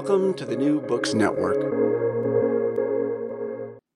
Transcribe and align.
Welcome 0.00 0.32
to 0.34 0.44
the 0.44 0.54
New 0.56 0.80
Books 0.80 1.12
Network. 1.12 1.60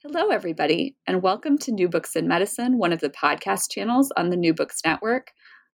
Hello, 0.03 0.31
everybody, 0.31 0.97
and 1.07 1.23
welcome 1.23 1.57
to 1.59 1.71
New 1.71 1.89
Books 1.89 2.17
in 2.17 2.27
Medicine, 2.27 2.77
one 2.77 2.93
of 2.93 2.99
the 2.99 3.09
podcast 3.09 3.71
channels 3.71 4.11
on 4.17 4.31
the 4.31 4.37
New 4.37 4.53
Books 4.53 4.81
Network. 4.85 5.31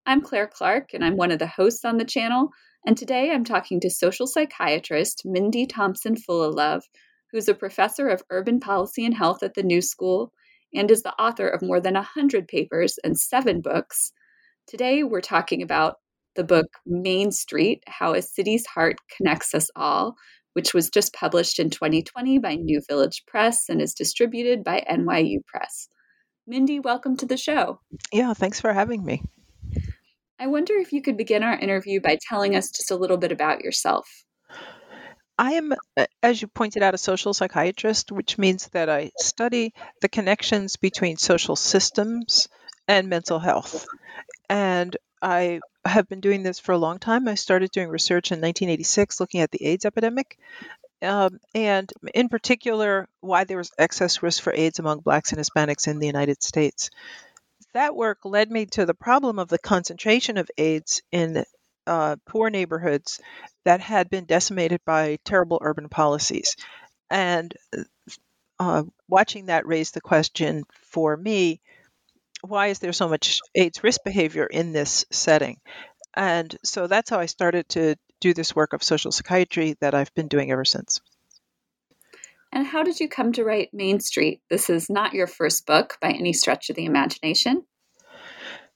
I'm 0.06 0.20
Claire 0.20 0.48
Clark, 0.48 0.94
and 0.94 1.06
I'm 1.06 1.16
one 1.16 1.32
of 1.32 1.40
the 1.40 1.48
hosts 1.48 1.86
on 1.86 1.98
the 1.98 2.04
channel. 2.04 2.50
And 2.86 2.98
today 2.98 3.32
I'm 3.32 3.46
talking 3.46 3.80
to 3.80 3.90
social 3.90 4.28
psychiatrist 4.28 5.22
Mindy 5.24 5.66
Thompson 5.66 6.18
Fullilove, 6.18 6.84
who's 7.32 7.48
a 7.48 7.54
professor 7.54 8.10
of 8.10 8.22
urban 8.30 8.60
policy 8.60 9.06
and 9.06 9.16
health 9.16 9.44
at 9.44 9.54
the 9.54 9.64
New 9.64 9.82
School 9.82 10.34
and 10.76 10.92
is 10.92 11.04
the 11.04 11.14
author 11.14 11.48
of 11.48 11.62
more 11.62 11.80
than 11.80 11.94
100 11.94 12.50
papers 12.50 13.00
and 13.02 13.18
seven 13.18 13.62
books. 13.62 14.12
Today 14.68 15.04
we're 15.04 15.22
talking 15.22 15.62
about 15.62 16.00
the 16.38 16.46
book 16.46 16.68
Main 16.86 17.32
Street 17.32 17.84
How 17.88 18.14
a 18.14 18.22
City's 18.22 18.66
Heart 18.66 18.98
Connects 19.18 19.54
Us 19.54 19.70
All, 19.76 20.16
which 20.54 20.74
was 20.74 20.90
just 20.90 21.14
published 21.14 21.60
in 21.60 21.70
2020 21.70 22.40
by 22.40 22.56
New 22.56 22.82
Village 22.88 23.24
Press 23.28 23.68
and 23.68 23.82
is 23.82 23.94
distributed 23.94 24.64
by 24.64 24.86
NYU 24.90 25.46
Press. 25.46 25.90
Mindy, 26.46 26.80
welcome 26.80 27.18
to 27.18 27.26
the 27.26 27.36
show. 27.36 27.82
Yeah, 28.14 28.34
thanks 28.34 28.62
for 28.62 28.72
having 28.72 29.04
me. 29.04 29.24
I 30.40 30.48
wonder 30.48 30.76
if 30.76 30.94
you 30.94 31.02
could 31.02 31.18
begin 31.18 31.44
our 31.44 31.58
interview 31.58 32.00
by 32.00 32.18
telling 32.30 32.56
us 32.56 32.70
just 32.70 32.92
a 32.92 32.96
little 32.96 33.18
bit 33.18 33.32
about 33.32 33.64
yourself. 33.64 34.08
I 35.40 35.54
am, 35.54 35.74
as 36.24 36.42
you 36.42 36.48
pointed 36.48 36.84
out, 36.84 36.94
a 36.94 37.00
social 37.00 37.34
psychiatrist, 37.34 38.12
which 38.12 38.38
means 38.38 38.68
that 38.70 38.90
I 38.90 39.12
study 39.18 39.74
the 40.02 40.10
connections 40.10 40.76
between 40.76 41.18
social 41.18 41.56
systems 41.56 42.48
and 42.88 43.10
mental 43.10 43.40
health. 43.40 43.86
And 44.50 44.96
I 45.22 45.60
have 45.88 46.08
been 46.08 46.20
doing 46.20 46.44
this 46.44 46.60
for 46.60 46.72
a 46.72 46.78
long 46.78 47.00
time. 47.00 47.28
I 47.28 47.36
started 47.36 47.72
doing 47.72 47.90
research 47.90 48.32
in 48.32 48.38
1986 48.38 49.20
looking 49.20 49.42
at 49.42 49.52
the 49.52 49.66
AIDS 49.66 49.86
epidemic, 49.86 50.38
um, 51.02 51.40
and 51.54 51.92
in 52.14 52.30
particular, 52.30 53.08
why 53.22 53.44
there 53.44 53.58
was 53.58 53.72
excess 53.78 54.24
risk 54.24 54.42
for 54.42 54.54
AIDS 54.54 54.80
among 54.80 55.00
blacks 55.00 55.32
and 55.32 55.40
Hispanics 55.40 55.88
in 55.88 56.00
the 56.00 56.08
United 56.08 56.42
States. 56.44 56.90
That 57.74 57.96
work 57.96 58.20
led 58.24 58.50
me 58.50 58.66
to 58.68 58.86
the 58.86 58.94
problem 58.94 59.40
of 59.40 59.50
the 59.50 59.60
concentration 59.60 60.38
of 60.38 60.50
AIDS 60.58 61.02
in 61.12 61.44
uh, 61.86 62.16
poor 62.26 62.50
neighborhoods 62.50 63.20
that 63.66 63.82
had 63.82 64.10
been 64.10 64.26
decimated 64.26 64.82
by 64.86 65.18
terrible 65.24 65.60
urban 65.62 65.90
policies. 65.90 66.56
And 67.10 67.54
uh, 68.60 68.84
watching 69.08 69.48
that 69.48 69.68
raised 69.68 69.94
the 69.94 70.02
question 70.02 70.64
for 70.92 71.16
me 71.16 71.62
why 72.42 72.68
is 72.68 72.80
there 72.80 72.94
so 72.94 73.10
much 73.10 73.40
AIDS 73.56 73.84
risk 73.84 74.04
behavior 74.04 74.46
in 74.46 74.74
this 74.74 75.06
setting? 75.12 75.60
And 76.16 76.56
so 76.64 76.88
that's 76.88 77.10
how 77.10 77.20
I 77.20 77.28
started 77.28 77.70
to 77.70 77.96
do 78.20 78.34
this 78.34 78.56
work 78.56 78.74
of 78.74 78.84
social 78.84 79.12
psychiatry 79.12 79.76
that 79.82 79.94
I've 79.94 80.14
been 80.16 80.28
doing 80.28 80.52
ever 80.52 80.66
since. 80.66 81.02
And 82.52 82.66
how 82.66 82.84
did 82.84 83.00
you 83.00 83.10
come 83.10 83.34
to 83.34 83.44
write 83.44 83.74
Main 83.74 84.00
Street? 84.00 84.42
This 84.50 84.70
is 84.70 84.90
not 84.90 85.14
your 85.14 85.28
first 85.28 85.66
book 85.66 85.98
by 86.02 86.12
any 86.12 86.34
stretch 86.34 86.70
of 86.70 86.76
the 86.76 86.86
imagination. 86.86 87.64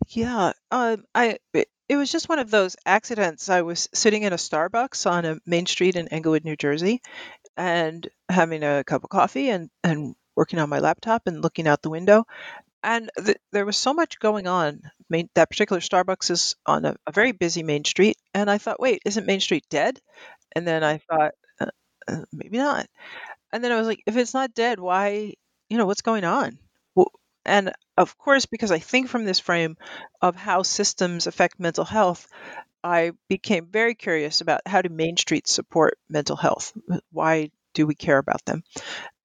Yeah, 0.09 0.53
uh, 0.69 0.97
I 1.15 1.37
it, 1.53 1.69
it 1.87 1.95
was 1.95 2.11
just 2.11 2.27
one 2.27 2.39
of 2.39 2.51
those 2.51 2.75
accidents. 2.85 3.49
I 3.49 3.61
was 3.61 3.87
sitting 3.93 4.23
in 4.23 4.33
a 4.33 4.37
Starbucks 4.37 5.09
on 5.09 5.25
a 5.25 5.37
main 5.45 5.65
street 5.65 5.95
in 5.95 6.09
Englewood, 6.09 6.43
New 6.43 6.55
Jersey, 6.55 7.01
and 7.55 8.07
having 8.29 8.63
a 8.63 8.83
cup 8.83 9.03
of 9.03 9.09
coffee 9.09 9.49
and 9.49 9.69
and 9.83 10.15
working 10.35 10.59
on 10.59 10.69
my 10.69 10.79
laptop 10.79 11.23
and 11.27 11.41
looking 11.41 11.67
out 11.67 11.81
the 11.81 11.89
window, 11.89 12.25
and 12.83 13.11
th- 13.23 13.37
there 13.51 13.65
was 13.65 13.77
so 13.77 13.93
much 13.93 14.19
going 14.19 14.47
on. 14.47 14.81
Main, 15.09 15.29
that 15.35 15.49
particular 15.49 15.79
Starbucks 15.79 16.31
is 16.31 16.55
on 16.65 16.85
a, 16.85 16.95
a, 17.05 17.11
very 17.11 17.31
busy 17.31 17.63
main 17.63 17.83
street, 17.83 18.17
and 18.33 18.49
I 18.49 18.57
thought, 18.57 18.79
wait, 18.79 19.01
isn't 19.05 19.27
Main 19.27 19.39
Street 19.39 19.65
dead? 19.69 19.99
And 20.55 20.67
then 20.67 20.83
I 20.83 20.97
thought, 20.97 21.31
uh, 21.59 21.67
uh, 22.07 22.21
maybe 22.31 22.57
not. 22.57 22.87
And 23.51 23.63
then 23.63 23.71
I 23.71 23.77
was 23.77 23.87
like, 23.87 24.01
if 24.05 24.17
it's 24.17 24.33
not 24.33 24.53
dead, 24.53 24.79
why? 24.79 25.33
You 25.69 25.77
know, 25.77 25.85
what's 25.85 26.01
going 26.01 26.23
on? 26.23 26.57
Well, 26.95 27.11
and 27.45 27.73
of 27.97 28.17
course, 28.17 28.45
because 28.45 28.71
I 28.71 28.79
think 28.79 29.09
from 29.09 29.25
this 29.25 29.39
frame 29.39 29.77
of 30.21 30.35
how 30.35 30.63
systems 30.63 31.27
affect 31.27 31.59
mental 31.59 31.85
health, 31.85 32.27
I 32.83 33.11
became 33.29 33.67
very 33.67 33.95
curious 33.95 34.41
about 34.41 34.61
how 34.65 34.81
do 34.81 34.89
Main 34.89 35.17
Streets 35.17 35.53
support 35.53 35.97
mental 36.09 36.35
health? 36.35 36.73
Why 37.11 37.51
do 37.73 37.85
we 37.85 37.95
care 37.95 38.17
about 38.17 38.43
them? 38.45 38.63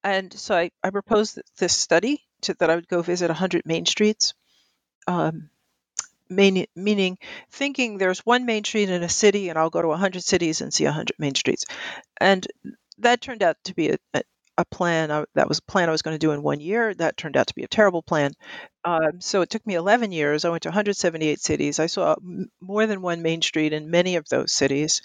And 0.04 0.32
so 0.32 0.54
I, 0.54 0.70
I 0.84 0.90
proposed 0.90 1.40
this 1.58 1.74
study 1.74 2.25
to, 2.42 2.54
that 2.54 2.70
I 2.70 2.74
would 2.74 2.88
go 2.88 3.02
visit 3.02 3.28
100 3.28 3.62
main 3.66 3.86
streets. 3.86 4.34
Um, 5.06 5.50
main, 6.28 6.66
meaning 6.74 7.18
thinking 7.50 7.98
there's 7.98 8.20
one 8.20 8.46
main 8.46 8.64
street 8.64 8.90
in 8.90 9.02
a 9.02 9.08
city 9.08 9.48
and 9.48 9.58
I'll 9.58 9.70
go 9.70 9.82
to 9.82 9.88
100 9.88 10.22
cities 10.22 10.60
and 10.60 10.72
see 10.72 10.84
100 10.84 11.16
main 11.18 11.34
streets. 11.34 11.64
And 12.20 12.46
that 12.98 13.20
turned 13.20 13.42
out 13.42 13.56
to 13.64 13.74
be 13.74 13.90
a, 13.90 13.98
a, 14.14 14.22
a 14.58 14.64
plan. 14.64 15.10
I, 15.10 15.24
that 15.34 15.48
was 15.48 15.58
a 15.58 15.70
plan 15.70 15.88
I 15.88 15.92
was 15.92 16.02
going 16.02 16.14
to 16.14 16.26
do 16.26 16.32
in 16.32 16.42
one 16.42 16.60
year. 16.60 16.94
That 16.94 17.16
turned 17.16 17.36
out 17.36 17.48
to 17.48 17.54
be 17.54 17.62
a 17.62 17.68
terrible 17.68 18.02
plan. 18.02 18.32
Um, 18.84 19.20
so 19.20 19.42
it 19.42 19.50
took 19.50 19.66
me 19.66 19.74
11 19.74 20.12
years. 20.12 20.44
I 20.44 20.50
went 20.50 20.62
to 20.62 20.70
178 20.70 21.40
cities. 21.40 21.78
I 21.78 21.86
saw 21.86 22.16
more 22.60 22.86
than 22.86 23.02
one 23.02 23.22
main 23.22 23.42
street 23.42 23.72
in 23.72 23.90
many 23.90 24.16
of 24.16 24.28
those 24.28 24.52
cities. 24.52 25.02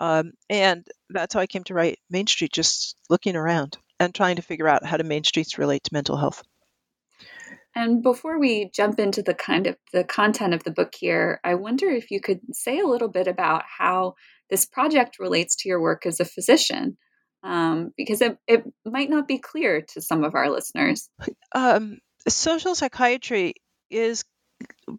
Um, 0.00 0.32
and 0.48 0.86
that's 1.10 1.34
how 1.34 1.40
I 1.40 1.46
came 1.46 1.64
to 1.64 1.74
write 1.74 1.98
Main 2.10 2.26
Street, 2.26 2.52
just 2.52 2.96
looking 3.08 3.36
around 3.36 3.78
and 3.98 4.14
trying 4.14 4.36
to 4.36 4.42
figure 4.42 4.68
out 4.68 4.84
how 4.84 4.96
do 4.96 5.04
main 5.04 5.24
streets 5.24 5.58
relate 5.58 5.84
to 5.84 5.90
mental 5.92 6.16
health. 6.16 6.42
And 7.78 8.02
before 8.02 8.40
we 8.40 8.72
jump 8.74 8.98
into 8.98 9.22
the 9.22 9.34
kind 9.34 9.68
of 9.68 9.76
the 9.92 10.02
content 10.02 10.52
of 10.52 10.64
the 10.64 10.72
book 10.72 10.92
here, 10.98 11.38
I 11.44 11.54
wonder 11.54 11.88
if 11.88 12.10
you 12.10 12.20
could 12.20 12.40
say 12.50 12.80
a 12.80 12.86
little 12.86 13.06
bit 13.06 13.28
about 13.28 13.62
how 13.78 14.14
this 14.50 14.66
project 14.66 15.20
relates 15.20 15.54
to 15.56 15.68
your 15.68 15.80
work 15.80 16.04
as 16.04 16.18
a 16.18 16.24
physician, 16.24 16.98
um, 17.44 17.92
because 17.96 18.20
it, 18.20 18.36
it 18.48 18.64
might 18.84 19.10
not 19.10 19.28
be 19.28 19.38
clear 19.38 19.82
to 19.92 20.00
some 20.00 20.24
of 20.24 20.34
our 20.34 20.50
listeners. 20.50 21.08
Um, 21.54 21.98
social 22.26 22.74
psychiatry 22.74 23.54
is 23.90 24.24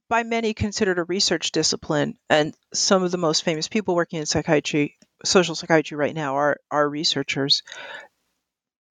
by 0.08 0.24
many 0.24 0.54
considered 0.54 1.00
a 1.00 1.04
research 1.04 1.52
discipline, 1.52 2.18
and 2.30 2.56
some 2.74 3.04
of 3.04 3.12
the 3.12 3.18
most 3.18 3.44
famous 3.44 3.68
people 3.68 3.94
working 3.94 4.20
in 4.20 4.26
psychiatry, 4.26 4.96
social 5.26 5.56
psychiatry 5.56 5.98
right 5.98 6.16
now, 6.16 6.38
are 6.38 6.62
are 6.72 6.88
researchers. 6.88 7.62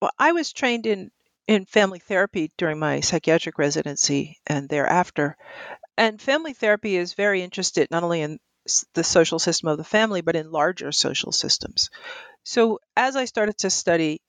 Well, 0.02 0.10
I 0.18 0.32
was 0.32 0.52
trained 0.52 0.86
in 0.86 1.10
in 1.48 1.64
family 1.64 1.98
therapy 1.98 2.52
during 2.58 2.78
my 2.78 3.00
psychiatric 3.00 3.58
residency 3.58 4.38
and 4.46 4.68
thereafter. 4.68 5.36
And 5.96 6.20
family 6.20 6.52
therapy 6.52 6.96
is 6.96 7.14
very 7.14 7.42
interested 7.42 7.90
not 7.90 8.04
only 8.04 8.20
in 8.20 8.38
the 8.92 9.02
social 9.02 9.38
system 9.38 9.68
of 9.70 9.78
the 9.78 9.84
family, 9.84 10.20
but 10.20 10.36
in 10.36 10.52
larger 10.52 10.92
social 10.92 11.32
systems. 11.32 11.88
So 12.44 12.78
as 12.96 13.16
I 13.16 13.24
started 13.24 13.56
to 13.58 13.70
study 13.70 14.20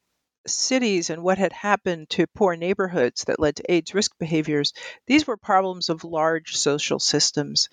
cities 0.47 1.09
and 1.09 1.21
what 1.21 1.37
had 1.37 1.51
happened 1.51 2.09
to 2.11 2.25
poor 2.27 2.55
neighborhoods 2.55 3.25
that 3.25 3.39
led 3.39 3.57
to 3.57 3.71
AIDS 3.71 3.93
risk 3.93 4.17
behaviors, 4.17 4.73
these 5.05 5.27
were 5.27 5.37
problems 5.37 5.89
of 5.89 6.05
large 6.05 6.55
social 6.55 6.99
systems. 6.99 7.67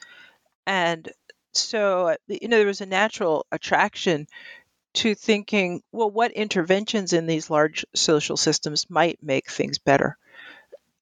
And 0.67 1.09
so, 1.55 2.17
you 2.27 2.49
know, 2.49 2.59
there 2.59 2.67
was 2.67 2.81
a 2.81 2.87
natural 2.87 3.47
attraction 3.53 4.27
to 4.97 5.15
thinking, 5.15 5.83
well, 5.93 6.11
what 6.11 6.33
interventions 6.33 7.13
in 7.13 7.27
these 7.27 7.51
large 7.51 7.85
social 7.95 8.37
systems 8.37 8.91
might 8.91 9.23
make 9.23 9.51
things 9.51 9.79
better? 9.79 10.19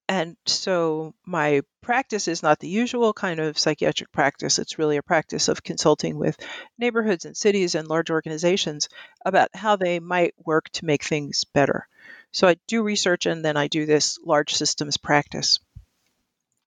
and 0.07 0.37
so 0.45 1.13
my 1.25 1.61
practice 1.81 2.27
is 2.27 2.43
not 2.43 2.59
the 2.59 2.67
usual 2.67 3.13
kind 3.13 3.39
of 3.39 3.57
psychiatric 3.57 4.11
practice. 4.11 4.59
It's 4.59 4.77
really 4.77 4.97
a 4.97 5.03
practice 5.03 5.47
of 5.47 5.63
consulting 5.63 6.17
with 6.17 6.37
neighborhoods 6.77 7.25
and 7.25 7.35
cities 7.35 7.75
and 7.75 7.87
large 7.87 8.11
organizations 8.11 8.87
about 9.25 9.49
how 9.55 9.75
they 9.75 9.99
might 9.99 10.35
work 10.43 10.69
to 10.73 10.85
make 10.85 11.03
things 11.03 11.43
better. 11.43 11.87
So 12.31 12.47
I 12.47 12.57
do 12.67 12.83
research 12.83 13.25
and 13.25 13.43
then 13.43 13.57
I 13.57 13.67
do 13.67 13.85
this 13.85 14.19
large 14.23 14.53
systems 14.53 14.97
practice. 14.97 15.59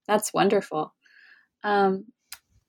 That's 0.09 0.33
wonderful. 0.35 0.95
Um, 1.63 2.07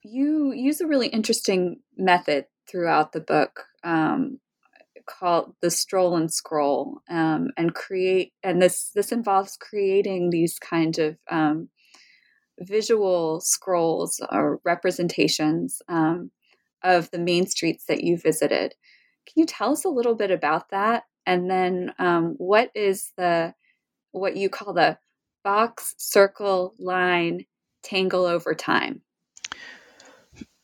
you 0.03 0.51
use 0.53 0.81
a 0.81 0.87
really 0.87 1.07
interesting 1.07 1.79
method 1.97 2.45
throughout 2.67 3.11
the 3.11 3.21
book 3.21 3.65
um, 3.83 4.39
called 5.09 5.55
the 5.61 5.71
stroll 5.71 6.15
and 6.15 6.31
scroll 6.31 7.01
um, 7.09 7.49
and 7.57 7.73
create 7.73 8.33
and 8.43 8.61
this 8.61 8.91
this 8.93 9.11
involves 9.11 9.57
creating 9.57 10.29
these 10.29 10.59
kind 10.59 10.99
of 10.99 11.17
um, 11.31 11.69
visual 12.59 13.41
scrolls 13.41 14.21
or 14.31 14.59
representations 14.63 15.81
um, 15.87 16.31
of 16.83 17.09
the 17.11 17.19
main 17.19 17.47
streets 17.47 17.85
that 17.85 18.03
you 18.03 18.17
visited. 18.17 18.73
Can 19.25 19.41
you 19.41 19.45
tell 19.45 19.71
us 19.71 19.85
a 19.85 19.89
little 19.89 20.15
bit 20.15 20.31
about 20.31 20.69
that? 20.69 21.03
And 21.25 21.49
then 21.49 21.93
um, 21.99 22.35
what 22.37 22.71
is 22.75 23.11
the 23.17 23.53
what 24.11 24.35
you 24.37 24.49
call 24.49 24.73
the 24.73 24.97
box 25.43 25.95
circle 25.97 26.73
line 26.79 27.45
tangle 27.83 28.25
over 28.25 28.53
time? 28.53 29.01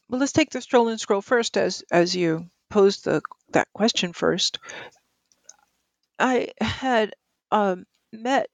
Well 0.10 0.20
let's 0.20 0.32
take 0.32 0.52
the 0.52 0.62
stroll 0.62 0.90
and 0.90 1.00
scroll 1.00 1.22
first 1.22 1.58
as 1.58 1.84
as 1.92 2.16
you 2.16 2.48
posed 2.70 3.06
the 3.06 3.22
that 3.52 3.68
question 3.74 4.14
first, 4.14 4.60
I 6.20 6.50
had 6.60 7.14
um, 7.52 7.86
met 8.12 8.48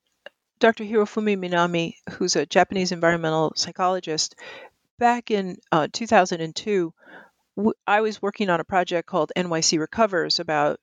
Dr. 0.59 0.83
Hirofumi 0.83 1.37
Minami, 1.37 1.95
who's 2.11 2.35
a 2.35 2.45
Japanese 2.45 2.91
environmental 2.91 3.53
psychologist, 3.55 4.35
back 4.99 5.31
in 5.31 5.57
uh, 5.71 5.87
2002. 5.91 6.93
I 7.85 8.01
was 8.01 8.21
working 8.21 8.49
on 8.49 8.59
a 8.59 8.63
project 8.63 9.07
called 9.07 9.31
NYC 9.35 9.79
Recovers 9.79 10.39
about 10.39 10.79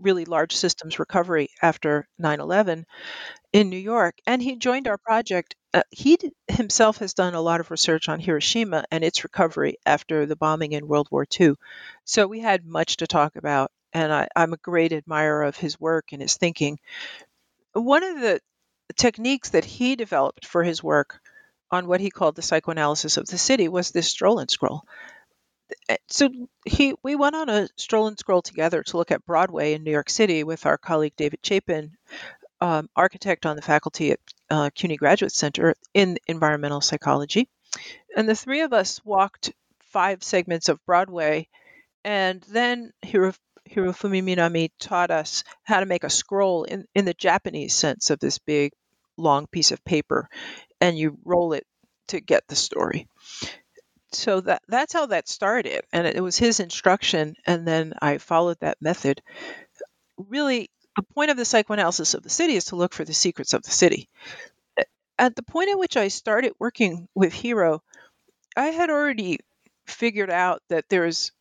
really 0.00 0.24
large 0.24 0.54
systems 0.56 0.98
recovery 0.98 1.48
after 1.60 2.06
9 2.18 2.40
11 2.40 2.86
in 3.52 3.70
New 3.70 3.76
York. 3.78 4.16
And 4.26 4.42
he 4.42 4.56
joined 4.56 4.88
our 4.88 4.98
project. 4.98 5.54
Uh, 5.74 5.82
he 5.90 6.18
himself 6.48 6.98
has 6.98 7.14
done 7.14 7.34
a 7.34 7.40
lot 7.40 7.60
of 7.60 7.70
research 7.70 8.08
on 8.08 8.20
Hiroshima 8.20 8.84
and 8.90 9.04
its 9.04 9.24
recovery 9.24 9.76
after 9.86 10.26
the 10.26 10.36
bombing 10.36 10.72
in 10.72 10.88
World 10.88 11.08
War 11.10 11.26
II. 11.40 11.54
So 12.04 12.26
we 12.26 12.40
had 12.40 12.64
much 12.66 12.98
to 12.98 13.06
talk 13.06 13.36
about. 13.36 13.70
And 13.94 14.12
I, 14.12 14.28
I'm 14.34 14.54
a 14.54 14.58
great 14.58 14.92
admirer 14.92 15.42
of 15.42 15.56
his 15.56 15.78
work 15.78 16.12
and 16.12 16.22
his 16.22 16.36
thinking. 16.36 16.78
One 17.74 18.02
of 18.02 18.20
the 18.20 18.40
techniques 18.96 19.50
that 19.50 19.64
he 19.64 19.96
developed 19.96 20.46
for 20.46 20.64
his 20.64 20.82
work 20.82 21.20
on 21.70 21.86
what 21.86 22.00
he 22.00 22.10
called 22.10 22.36
the 22.36 22.42
psychoanalysis 22.42 23.16
of 23.16 23.26
the 23.26 23.38
city 23.38 23.68
was 23.68 23.90
this 23.90 24.08
stroll 24.08 24.38
and 24.38 24.50
scroll. 24.50 24.84
Eh, 25.88 25.96
so 26.08 26.30
he 26.64 26.94
we 27.02 27.14
went 27.16 27.36
on 27.36 27.48
a 27.48 27.68
stroll 27.76 28.06
and 28.06 28.18
scroll 28.18 28.42
together 28.42 28.82
to 28.82 28.96
look 28.96 29.10
at 29.10 29.24
Broadway 29.26 29.74
in 29.74 29.84
New 29.84 29.90
York 29.90 30.10
City 30.10 30.44
with 30.44 30.66
our 30.66 30.78
colleague 30.78 31.14
David 31.16 31.40
Chapin, 31.42 31.96
um, 32.60 32.88
architect 32.96 33.46
on 33.46 33.56
the 33.56 33.62
faculty 33.62 34.12
at 34.12 34.20
uh, 34.50 34.70
CUNY 34.74 34.96
Graduate 34.96 35.32
Center 35.32 35.74
in 35.94 36.18
environmental 36.26 36.80
psychology. 36.80 37.48
And 38.16 38.28
the 38.28 38.34
three 38.34 38.60
of 38.60 38.72
us 38.72 39.00
walked 39.04 39.52
five 39.80 40.22
segments 40.22 40.68
of 40.68 40.84
Broadway, 40.86 41.48
and 42.04 42.42
then 42.48 42.92
Hiro, 43.02 43.32
Hirofumi 43.68 44.22
Minami 44.22 44.70
taught 44.78 45.10
us 45.10 45.44
how 45.62 45.80
to 45.80 45.86
make 45.86 46.04
a 46.04 46.10
scroll 46.10 46.64
in, 46.64 46.86
in 46.94 47.04
the 47.04 47.14
Japanese 47.14 47.74
sense 47.74 48.10
of 48.10 48.18
this 48.18 48.38
big, 48.38 48.72
long 49.16 49.46
piece 49.46 49.72
of 49.72 49.84
paper, 49.84 50.28
and 50.80 50.98
you 50.98 51.18
roll 51.24 51.52
it 51.52 51.66
to 52.08 52.20
get 52.20 52.46
the 52.48 52.56
story. 52.56 53.08
So 54.12 54.40
that 54.42 54.62
that's 54.68 54.92
how 54.92 55.06
that 55.06 55.28
started, 55.28 55.84
and 55.92 56.06
it 56.06 56.22
was 56.22 56.36
his 56.36 56.60
instruction, 56.60 57.34
and 57.46 57.66
then 57.66 57.94
I 58.00 58.18
followed 58.18 58.58
that 58.60 58.80
method. 58.80 59.22
Really, 60.18 60.70
the 60.96 61.02
point 61.14 61.30
of 61.30 61.36
the 61.36 61.44
psychoanalysis 61.44 62.14
of 62.14 62.22
the 62.22 62.30
city 62.30 62.54
is 62.54 62.66
to 62.66 62.76
look 62.76 62.92
for 62.92 63.04
the 63.04 63.14
secrets 63.14 63.54
of 63.54 63.62
the 63.62 63.70
city. 63.70 64.08
At 65.18 65.36
the 65.36 65.42
point 65.42 65.70
at 65.70 65.78
which 65.78 65.96
I 65.96 66.08
started 66.08 66.52
working 66.58 67.08
with 67.14 67.32
Hiro, 67.32 67.82
I 68.56 68.66
had 68.66 68.90
already 68.90 69.38
figured 69.86 70.30
out 70.30 70.62
that 70.68 70.88
there's 70.88 71.32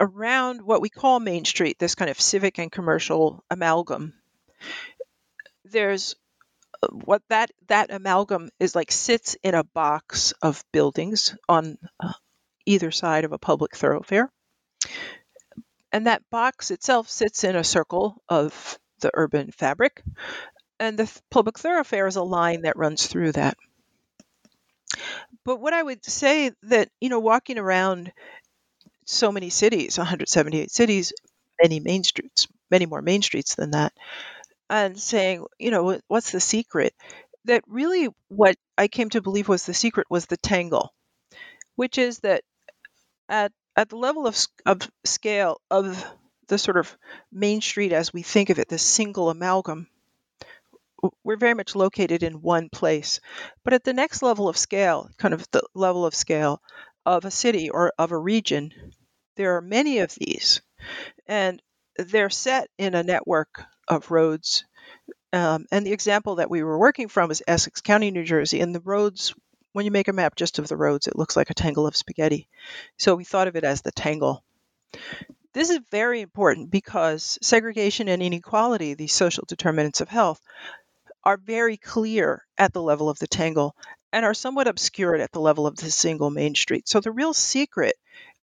around 0.00 0.62
what 0.62 0.80
we 0.80 0.88
call 0.88 1.20
Main 1.20 1.44
Street, 1.44 1.78
this 1.78 1.94
kind 1.94 2.10
of 2.10 2.20
civic 2.20 2.58
and 2.58 2.72
commercial 2.72 3.44
amalgam. 3.50 4.14
There's 5.64 6.16
what 6.92 7.22
that 7.28 7.50
that 7.68 7.92
amalgam 7.92 8.50
is 8.60 8.74
like 8.74 8.92
sits 8.92 9.36
in 9.42 9.54
a 9.54 9.64
box 9.64 10.32
of 10.42 10.64
buildings 10.72 11.36
on 11.48 11.78
uh, 12.00 12.12
either 12.66 12.90
side 12.90 13.24
of 13.24 13.32
a 13.32 13.38
public 13.38 13.76
thoroughfare 13.76 14.30
and 15.92 16.06
that 16.06 16.28
box 16.30 16.70
itself 16.70 17.08
sits 17.10 17.44
in 17.44 17.54
a 17.56 17.64
circle 17.64 18.22
of 18.28 18.78
the 19.00 19.10
urban 19.14 19.50
fabric, 19.50 20.02
and 20.80 20.98
the 20.98 21.20
public 21.30 21.58
thoroughfare 21.58 22.06
is 22.06 22.16
a 22.16 22.22
line 22.22 22.62
that 22.62 22.76
runs 22.76 23.06
through 23.06 23.32
that. 23.32 23.56
But 25.44 25.60
what 25.60 25.72
I 25.72 25.82
would 25.82 26.04
say 26.04 26.52
that, 26.64 26.90
you 27.00 27.08
know, 27.08 27.20
walking 27.20 27.58
around 27.58 28.12
so 29.06 29.32
many 29.32 29.50
cities, 29.50 29.98
178 29.98 30.70
cities, 30.70 31.12
many 31.62 31.80
main 31.80 32.04
streets, 32.04 32.46
many 32.70 32.86
more 32.86 33.02
main 33.02 33.22
streets 33.22 33.54
than 33.54 33.72
that, 33.72 33.92
and 34.70 34.98
saying, 34.98 35.44
you 35.58 35.70
know, 35.70 36.00
what's 36.08 36.30
the 36.32 36.40
secret? 36.40 36.94
That 37.44 37.64
really 37.66 38.08
what 38.28 38.56
I 38.76 38.88
came 38.88 39.10
to 39.10 39.22
believe 39.22 39.48
was 39.48 39.64
the 39.66 39.74
secret 39.74 40.06
was 40.10 40.26
the 40.26 40.36
tangle, 40.36 40.92
which 41.76 41.98
is 41.98 42.20
that 42.20 42.44
at 43.28 43.52
at 43.76 43.88
the 43.90 43.96
level 43.96 44.26
of, 44.26 44.38
of 44.66 44.90
scale 45.04 45.60
of 45.70 46.04
the 46.48 46.58
sort 46.58 46.76
of 46.78 46.96
main 47.32 47.60
street 47.60 47.92
as 47.92 48.12
we 48.12 48.22
think 48.22 48.50
of 48.50 48.58
it, 48.58 48.68
this 48.68 48.82
single 48.82 49.30
amalgam, 49.30 49.88
we're 51.24 51.36
very 51.36 51.54
much 51.54 51.74
located 51.74 52.22
in 52.22 52.42
one 52.42 52.68
place. 52.68 53.20
But 53.64 53.72
at 53.72 53.84
the 53.84 53.92
next 53.92 54.22
level 54.22 54.48
of 54.48 54.56
scale, 54.56 55.10
kind 55.18 55.34
of 55.34 55.46
the 55.50 55.62
level 55.74 56.04
of 56.06 56.14
scale 56.14 56.60
of 57.06 57.24
a 57.24 57.30
city 57.30 57.70
or 57.70 57.92
of 57.98 58.12
a 58.12 58.18
region, 58.18 58.72
there 59.36 59.56
are 59.56 59.62
many 59.62 59.98
of 59.98 60.14
these. 60.14 60.60
And 61.26 61.62
they're 61.98 62.30
set 62.30 62.70
in 62.78 62.94
a 62.94 63.02
network 63.04 63.64
of 63.88 64.10
roads. 64.10 64.64
Um, 65.32 65.66
and 65.72 65.86
the 65.86 65.92
example 65.92 66.36
that 66.36 66.50
we 66.50 66.62
were 66.62 66.78
working 66.78 67.08
from 67.08 67.30
is 67.30 67.42
Essex 67.46 67.80
County, 67.80 68.10
New 68.10 68.24
Jersey. 68.24 68.60
And 68.60 68.74
the 68.74 68.80
roads 68.80 69.34
when 69.72 69.84
you 69.84 69.90
make 69.90 70.08
a 70.08 70.12
map 70.12 70.34
just 70.34 70.58
of 70.58 70.68
the 70.68 70.76
roads, 70.76 71.06
it 71.06 71.16
looks 71.16 71.36
like 71.36 71.50
a 71.50 71.54
tangle 71.54 71.86
of 71.86 71.96
spaghetti. 71.96 72.48
So 72.96 73.14
we 73.14 73.24
thought 73.24 73.48
of 73.48 73.56
it 73.56 73.64
as 73.64 73.82
the 73.82 73.92
tangle. 73.92 74.42
This 75.52 75.70
is 75.70 75.78
very 75.90 76.20
important 76.20 76.70
because 76.70 77.38
segregation 77.42 78.08
and 78.08 78.22
inequality, 78.22 78.94
these 78.94 79.12
social 79.12 79.44
determinants 79.46 80.00
of 80.00 80.08
health, 80.08 80.40
are 81.24 81.36
very 81.36 81.76
clear 81.76 82.44
at 82.56 82.72
the 82.72 82.82
level 82.82 83.08
of 83.08 83.18
the 83.18 83.26
tangle 83.26 83.76
and 84.12 84.24
are 84.24 84.34
somewhat 84.34 84.68
obscured 84.68 85.20
at 85.20 85.32
the 85.32 85.40
level 85.40 85.66
of 85.66 85.76
the 85.76 85.90
single 85.90 86.30
main 86.30 86.54
street. 86.54 86.88
So 86.88 87.00
the 87.00 87.12
real 87.12 87.34
secret 87.34 87.94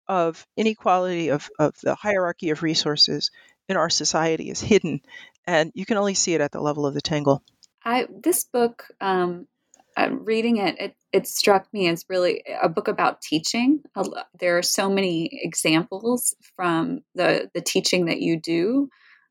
of 0.08 0.46
inequality 0.56 1.30
of, 1.30 1.50
of 1.58 1.76
the 1.82 1.96
hierarchy 1.96 2.52
of 2.52 2.64
resources 2.64 3.32
in 3.68 3.78
our 3.78 3.90
society 3.90 4.50
is 4.50 4.62
hidden, 4.62 5.02
and 5.48 5.72
you 5.76 5.86
can 5.86 5.98
only 5.98 6.14
see 6.14 6.34
it 6.34 6.42
at 6.42 6.52
the 6.52 6.62
level 6.62 6.86
of 6.86 6.94
the 6.94 7.02
tangle. 7.02 7.44
I 7.84 8.08
this 8.24 8.44
book 8.44 8.86
um, 9.00 9.48
reading 10.12 10.58
it, 10.58 10.80
it, 10.80 10.96
it 11.14 11.28
struck 11.28 11.72
me 11.74 11.88
as 11.88 12.06
really 12.10 12.44
a 12.62 12.68
book 12.68 12.88
about 12.88 13.22
teaching. 13.22 13.82
There 14.40 14.58
are 14.58 14.64
so 14.64 14.90
many 14.90 15.30
examples 15.32 16.36
from 16.56 17.02
the 17.14 17.50
the 17.54 17.62
teaching 17.62 18.06
that 18.06 18.20
you 18.20 18.40
do 18.40 18.90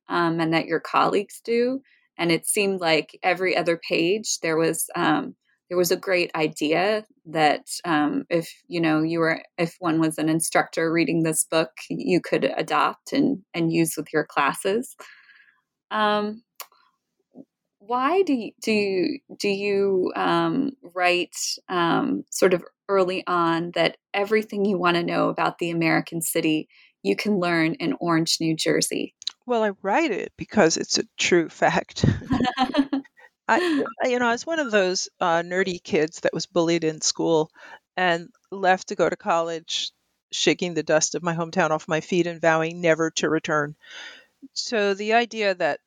um, 0.09 0.41
and 0.41 0.55
that 0.55 0.67
your 0.67 0.81
colleagues 0.81 1.41
do, 1.45 1.81
and 2.17 2.33
it 2.33 2.47
seemed 2.47 2.81
like 2.81 3.19
every 3.23 3.57
other 3.57 3.77
page 3.77 4.39
there 4.41 4.57
was 4.57 4.89
um, 4.95 5.35
there 5.69 5.79
was 5.79 5.91
a 5.91 5.97
great 5.97 6.31
idea 6.35 7.05
that 7.27 7.67
um, 7.85 8.25
if 8.31 8.51
you 8.67 8.81
know 8.81 9.03
you 9.03 9.19
were 9.19 9.43
if 9.59 9.77
one 9.81 10.01
was 10.01 10.19
an 10.19 10.29
instructor 10.29 10.91
reading 10.91 11.23
this 11.23 11.45
book, 11.45 11.71
you 11.91 12.21
could 12.21 12.45
adopt 12.57 13.13
and 13.13 13.43
and 13.53 13.73
use 13.73 13.95
with 13.97 14.13
your 14.13 14.25
classes. 14.25 14.97
Um, 15.95 16.43
why 17.79 18.23
do 18.23 18.33
you, 18.33 18.53
do 18.63 18.73
you, 18.73 19.19
do 19.39 19.49
you 19.49 20.13
um, 20.17 20.73
write 20.95 21.37
um, 21.69 22.25
sort 22.31 22.55
of 22.55 22.65
early 22.89 23.25
on 23.27 23.71
that 23.75 23.97
everything 24.13 24.65
you 24.65 24.77
want 24.77 24.97
to 24.97 25.03
know 25.03 25.29
about 25.29 25.59
the 25.59 25.71
American 25.71 26.21
city 26.21 26.69
you 27.03 27.15
can 27.15 27.39
learn 27.39 27.75
in 27.75 27.95
Orange, 28.01 28.39
New 28.41 28.57
Jersey? 28.57 29.15
Well, 29.47 29.63
I 29.63 29.73
write 29.83 30.11
it 30.11 30.33
because 30.37 30.77
it's 30.77 30.99
a 30.99 31.05
true 31.19 31.49
fact. 31.49 32.05
I, 33.49 33.85
you 34.05 34.19
know, 34.19 34.29
I 34.29 34.33
was 34.33 34.47
one 34.47 34.59
of 34.59 34.71
those 34.71 35.09
uh, 35.21 35.43
nerdy 35.43 35.83
kids 35.83 36.21
that 36.21 36.33
was 36.33 36.47
bullied 36.47 36.83
in 36.83 37.03
school 37.03 37.51
and 37.97 38.29
left 38.51 38.89
to 38.89 38.95
go 38.95 39.09
to 39.09 39.17
college, 39.17 39.93
shaking 40.33 40.75
the 40.75 40.83
dust 40.83 41.15
of 41.15 41.23
my 41.23 41.35
hometown 41.35 41.71
off 41.71 41.87
my 41.87 42.01
feet 42.01 42.27
and 42.27 42.41
vowing 42.41 42.81
never 42.81 43.11
to 43.13 43.29
return. 43.29 43.77
So 44.53 44.95
the 44.95 45.15
idea 45.15 45.55
that 45.55 45.81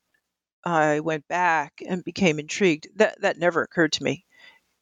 I 0.65 0.99
went 0.99 1.27
back 1.27 1.81
and 1.87 2.03
became 2.03 2.39
intrigued. 2.39 2.87
That 2.95 3.21
that 3.21 3.37
never 3.37 3.61
occurred 3.61 3.93
to 3.93 4.03
me 4.03 4.25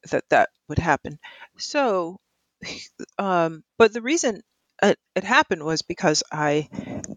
that 0.10 0.28
that 0.30 0.50
would 0.68 0.80
happen. 0.80 1.20
So, 1.58 2.20
um, 3.18 3.64
but 3.78 3.94
the 3.94 4.02
reason 4.02 4.42
it, 4.82 4.98
it, 5.16 5.24
happened 5.24 5.64
was 5.64 5.82
because 5.82 6.24
I 6.32 6.70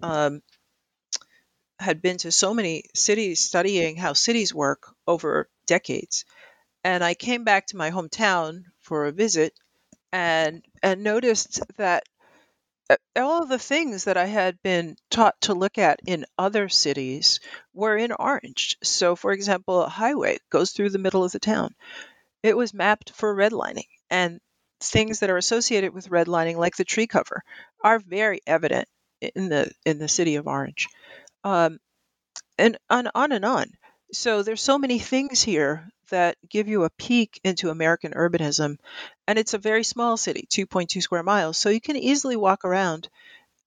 um, 0.03 0.43
had 1.81 2.03
been 2.03 2.19
to 2.19 2.33
so 2.33 2.55
many 2.55 2.85
cities 2.95 3.43
studying 3.43 3.97
how 3.97 4.12
cities 4.12 4.55
work 4.55 4.95
over 5.07 5.49
decades, 5.67 6.25
and 6.85 7.03
I 7.03 7.15
came 7.15 7.45
back 7.45 7.67
to 7.69 7.77
my 7.77 7.91
hometown 7.91 8.65
for 8.81 9.07
a 9.07 9.12
visit 9.12 9.55
and 10.12 10.65
and 10.83 11.03
noticed 11.03 11.62
that 11.77 12.05
all 13.16 13.42
of 13.42 13.49
the 13.49 13.59
things 13.59 14.04
that 14.04 14.16
I 14.16 14.26
had 14.26 14.62
been 14.62 14.97
taught 15.11 15.40
to 15.42 15.54
look 15.54 15.78
at 15.78 16.00
in 16.07 16.25
other 16.38 16.68
cities 16.68 17.40
were 17.75 17.97
in 17.97 18.12
Orange. 18.12 18.76
So, 18.83 19.16
for 19.16 19.33
example, 19.33 19.83
a 19.83 19.88
highway 19.88 20.38
goes 20.50 20.73
through 20.73 20.90
the 20.90 20.99
middle 20.99 21.25
of 21.25 21.33
the 21.33 21.38
town. 21.38 21.75
It 22.42 22.57
was 22.57 22.75
mapped 22.75 23.11
for 23.11 23.35
redlining, 23.35 23.88
and 24.11 24.40
things 24.80 25.21
that 25.21 25.30
are 25.30 25.37
associated 25.37 25.92
with 25.92 26.09
redlining, 26.09 26.57
like 26.57 26.76
the 26.76 26.85
tree 26.85 27.07
cover, 27.07 27.42
are 27.83 27.99
very 27.99 28.40
evident 28.47 28.88
in 29.21 29.49
the 29.49 29.71
in 29.85 29.99
the 29.99 30.09
city 30.09 30.37
of 30.37 30.47
Orange, 30.47 30.88
um, 31.45 31.78
and 32.59 32.78
on 32.88 33.09
on 33.14 33.33
and 33.33 33.45
on. 33.45 33.66
So 34.12 34.43
there's 34.43 34.62
so 34.62 34.79
many 34.79 34.99
things 34.99 35.43
here 35.43 35.88
that 36.11 36.37
give 36.49 36.69
you 36.69 36.85
a 36.85 36.91
peek 36.91 37.41
into 37.45 37.71
American 37.71 38.12
urbanism. 38.12 38.79
And 39.27 39.38
it's 39.38 39.55
a 39.55 39.59
very 39.59 39.85
small 39.85 40.17
city, 40.17 40.47
2.2 40.50 41.03
square 41.03 41.23
miles. 41.23 41.59
So 41.59 41.69
you 41.69 41.81
can 41.81 41.97
easily 41.97 42.37
walk 42.37 42.65
around, 42.65 43.09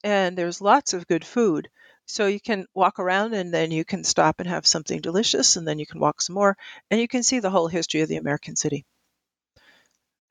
and 0.04 0.38
there's 0.38 0.62
lots 0.62 0.94
of 0.94 1.08
good 1.08 1.26
food. 1.26 1.70
So 2.08 2.28
you 2.28 2.40
can 2.40 2.66
walk 2.74 3.00
around 3.00 3.34
and 3.34 3.54
then 3.54 3.72
you 3.72 3.86
can 3.86 4.04
stop 4.04 4.40
and 4.40 4.50
have 4.50 4.66
something 4.68 5.02
delicious, 5.02 5.56
and 5.56 5.68
then 5.68 5.80
you 5.80 5.86
can 5.86 6.00
walk 6.00 6.22
some 6.22 6.34
more, 6.34 6.58
and 6.90 7.00
you 7.00 7.08
can 7.08 7.24
see 7.24 7.40
the 7.40 7.52
whole 7.52 7.68
history 7.68 8.02
of 8.02 8.10
the 8.10 8.18
American 8.18 8.56
city. 8.56 8.86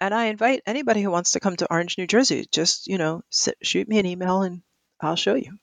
And 0.00 0.14
I 0.14 0.26
invite 0.26 0.62
anybody 0.66 1.02
who 1.02 1.10
wants 1.10 1.32
to 1.32 1.40
come 1.40 1.56
to 1.56 1.70
Orange, 1.70 1.98
New 1.98 2.06
Jersey, 2.06 2.46
just, 2.50 2.86
you 2.88 2.98
know, 2.98 3.22
shoot 3.62 3.86
me 3.86 3.98
an 3.98 4.06
email 4.06 4.42
and 4.42 4.62
I'll 5.00 5.16
show 5.16 5.34
you. 5.34 5.58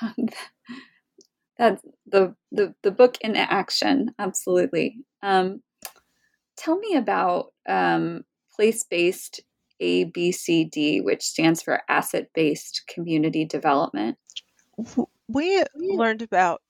That's 1.58 1.82
the, 2.10 2.34
the, 2.52 2.74
the 2.82 2.90
book 2.90 3.16
in 3.20 3.36
action. 3.36 4.14
Absolutely. 4.18 4.98
Um, 5.22 5.62
tell 6.56 6.78
me 6.78 6.96
about 6.96 7.52
um, 7.68 8.24
place 8.54 8.84
based 8.84 9.40
ABCD, 9.80 11.02
which 11.02 11.22
stands 11.22 11.62
for 11.62 11.82
asset 11.88 12.28
based 12.34 12.82
community 12.88 13.44
development. 13.44 14.18
We 15.28 15.62
learned 15.74 16.22
about 16.22 16.60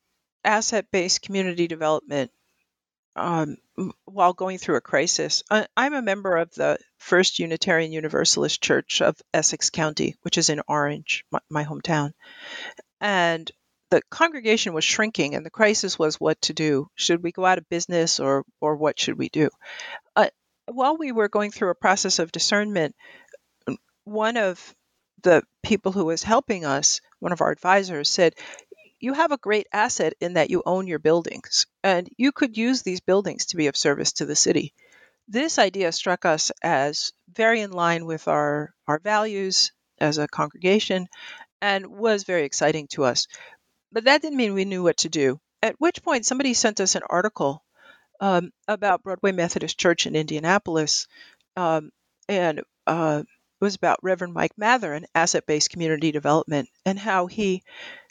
asset 0.44 0.86
based 0.92 1.22
community 1.22 1.66
development 1.66 2.30
um, 3.16 3.56
while 4.04 4.32
going 4.32 4.58
through 4.58 4.76
a 4.76 4.80
crisis. 4.80 5.42
I'm 5.76 5.94
a 5.94 6.02
member 6.02 6.36
of 6.36 6.54
the 6.54 6.78
First 6.98 7.38
Unitarian 7.38 7.92
Universalist 7.92 8.62
Church 8.62 9.02
of 9.02 9.16
Essex 9.34 9.70
County, 9.70 10.16
which 10.22 10.38
is 10.38 10.48
in 10.48 10.60
Orange, 10.68 11.24
my, 11.30 11.40
my 11.48 11.64
hometown. 11.64 12.12
And 13.00 13.50
the 13.90 14.02
congregation 14.10 14.72
was 14.72 14.84
shrinking 14.84 15.34
and 15.34 15.44
the 15.44 15.50
crisis 15.50 15.98
was 15.98 16.20
what 16.20 16.40
to 16.42 16.52
do. 16.52 16.88
Should 16.94 17.22
we 17.22 17.32
go 17.32 17.44
out 17.44 17.58
of 17.58 17.68
business 17.68 18.20
or, 18.20 18.44
or 18.60 18.76
what 18.76 18.98
should 18.98 19.18
we 19.18 19.28
do? 19.28 19.50
Uh, 20.16 20.28
while 20.66 20.96
we 20.96 21.12
were 21.12 21.28
going 21.28 21.50
through 21.50 21.70
a 21.70 21.74
process 21.74 22.18
of 22.18 22.32
discernment, 22.32 22.94
one 24.04 24.36
of 24.36 24.74
the 25.22 25.42
people 25.62 25.92
who 25.92 26.04
was 26.04 26.22
helping 26.22 26.64
us, 26.64 27.00
one 27.18 27.32
of 27.32 27.40
our 27.40 27.50
advisors, 27.50 28.08
said, 28.08 28.34
You 29.00 29.12
have 29.12 29.32
a 29.32 29.38
great 29.38 29.66
asset 29.72 30.14
in 30.20 30.34
that 30.34 30.50
you 30.50 30.62
own 30.64 30.86
your 30.86 30.98
buildings, 30.98 31.66
and 31.82 32.08
you 32.16 32.32
could 32.32 32.56
use 32.56 32.82
these 32.82 33.00
buildings 33.00 33.46
to 33.46 33.56
be 33.56 33.66
of 33.66 33.76
service 33.76 34.12
to 34.14 34.26
the 34.26 34.36
city. 34.36 34.72
This 35.28 35.58
idea 35.58 35.92
struck 35.92 36.24
us 36.24 36.50
as 36.62 37.12
very 37.32 37.60
in 37.60 37.70
line 37.70 38.04
with 38.04 38.26
our, 38.26 38.74
our 38.88 38.98
values 38.98 39.72
as 40.00 40.18
a 40.18 40.26
congregation 40.26 41.06
and 41.60 41.86
was 41.86 42.24
very 42.24 42.44
exciting 42.44 42.88
to 42.88 43.04
us. 43.04 43.26
But 43.92 44.04
that 44.04 44.22
didn't 44.22 44.36
mean 44.38 44.54
we 44.54 44.64
knew 44.64 44.82
what 44.82 44.98
to 44.98 45.08
do. 45.08 45.40
At 45.62 45.76
which 45.80 46.02
point, 46.02 46.26
somebody 46.26 46.54
sent 46.54 46.80
us 46.80 46.94
an 46.94 47.02
article 47.08 47.64
um, 48.20 48.52
about 48.68 49.02
Broadway 49.02 49.32
Methodist 49.32 49.78
Church 49.78 50.06
in 50.06 50.16
Indianapolis, 50.16 51.06
um, 51.56 51.92
and 52.28 52.62
uh, 52.86 53.22
it 53.24 53.64
was 53.64 53.76
about 53.76 54.00
Reverend 54.02 54.34
Mike 54.34 54.56
Mather 54.58 54.94
and 54.94 55.06
asset 55.14 55.46
based 55.46 55.70
community 55.70 56.12
development 56.12 56.68
and 56.86 56.98
how 56.98 57.26
he 57.26 57.62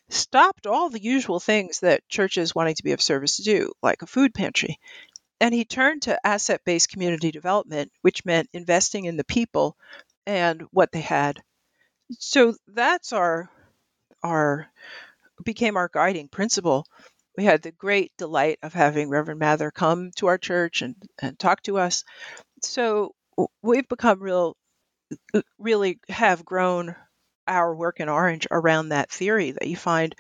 stopped 0.10 0.68
all 0.68 0.90
the 0.90 1.02
usual 1.04 1.40
things 1.40 1.82
that 1.82 2.08
churches 2.10 2.56
wanting 2.56 2.76
to 2.76 2.84
be 2.84 2.94
of 2.94 3.02
service 3.02 3.38
do, 3.38 3.74
like 3.84 4.02
a 4.02 4.08
food 4.08 4.34
pantry. 4.34 4.80
And 5.42 5.54
he 5.54 5.66
turned 5.66 6.04
to 6.04 6.26
asset 6.28 6.62
based 6.66 6.90
community 6.92 7.32
development, 7.32 7.92
which 8.02 8.26
meant 8.26 8.50
investing 8.54 9.06
in 9.06 9.18
the 9.18 9.26
people 9.26 9.78
and 10.26 10.64
what 10.72 10.92
they 10.92 11.02
had. 11.02 11.42
So 12.20 12.56
that's 12.68 13.14
our 13.14 13.50
our 14.24 14.68
became 15.50 15.78
our 15.78 15.90
guiding 15.92 16.28
principle. 16.28 16.86
We 17.36 17.44
had 17.44 17.64
the 17.64 17.72
great 17.72 18.12
delight 18.20 18.60
of 18.62 18.72
having 18.72 19.10
Reverend 19.10 19.40
Mather 19.40 19.72
come 19.72 20.12
to 20.18 20.28
our 20.28 20.38
church 20.38 20.84
and, 20.84 20.96
and 21.20 21.40
talk 21.40 21.64
to 21.64 21.80
us. 21.80 22.04
So 22.62 23.16
we've 23.64 23.88
become 23.88 24.22
real, 24.22 24.56
really 25.58 26.00
have 26.08 26.46
grown 26.46 26.96
our 27.48 27.76
work 27.76 28.00
in 28.00 28.10
Orange 28.10 28.46
around 28.52 28.90
that 28.90 29.10
theory 29.10 29.50
that 29.50 29.68
you 29.68 29.76
find 29.76 30.14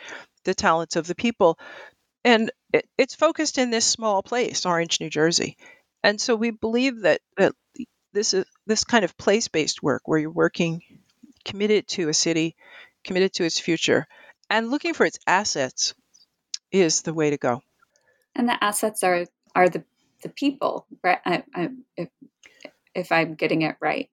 the 0.45 0.55
talents 0.55 0.95
of 0.95 1.05
the 1.05 1.13
people. 1.13 1.59
And 2.23 2.49
it, 2.73 2.87
it's 2.97 3.13
focused 3.13 3.59
in 3.59 3.69
this 3.69 3.85
small 3.85 4.23
place, 4.23 4.65
Orange, 4.65 4.99
New 4.99 5.11
Jersey. 5.11 5.57
And 6.01 6.19
so 6.19 6.35
we 6.35 6.49
believe 6.49 7.01
that, 7.01 7.21
that 7.37 7.53
this 8.13 8.33
is 8.33 8.45
this 8.65 8.83
kind 8.83 9.05
of 9.05 9.15
place-based 9.15 9.83
work 9.83 10.01
where 10.05 10.17
you're 10.17 10.31
working 10.31 10.81
committed 11.45 11.87
to 11.89 12.09
a 12.09 12.15
city, 12.15 12.55
committed 13.03 13.33
to 13.33 13.43
its 13.43 13.59
future, 13.59 14.07
and 14.49 14.69
looking 14.69 14.93
for 14.93 15.05
its 15.05 15.19
assets 15.27 15.93
is 16.71 17.01
the 17.01 17.13
way 17.13 17.29
to 17.29 17.37
go. 17.37 17.61
And 18.35 18.47
the 18.47 18.63
assets 18.63 19.03
are 19.03 19.25
are 19.55 19.69
the 19.69 19.83
the 20.21 20.29
people, 20.29 20.85
right? 21.03 21.19
I, 21.25 21.43
I, 21.55 21.69
if 21.97 22.09
if 22.93 23.11
I'm 23.11 23.35
getting 23.35 23.61
it 23.61 23.75
right, 23.79 24.09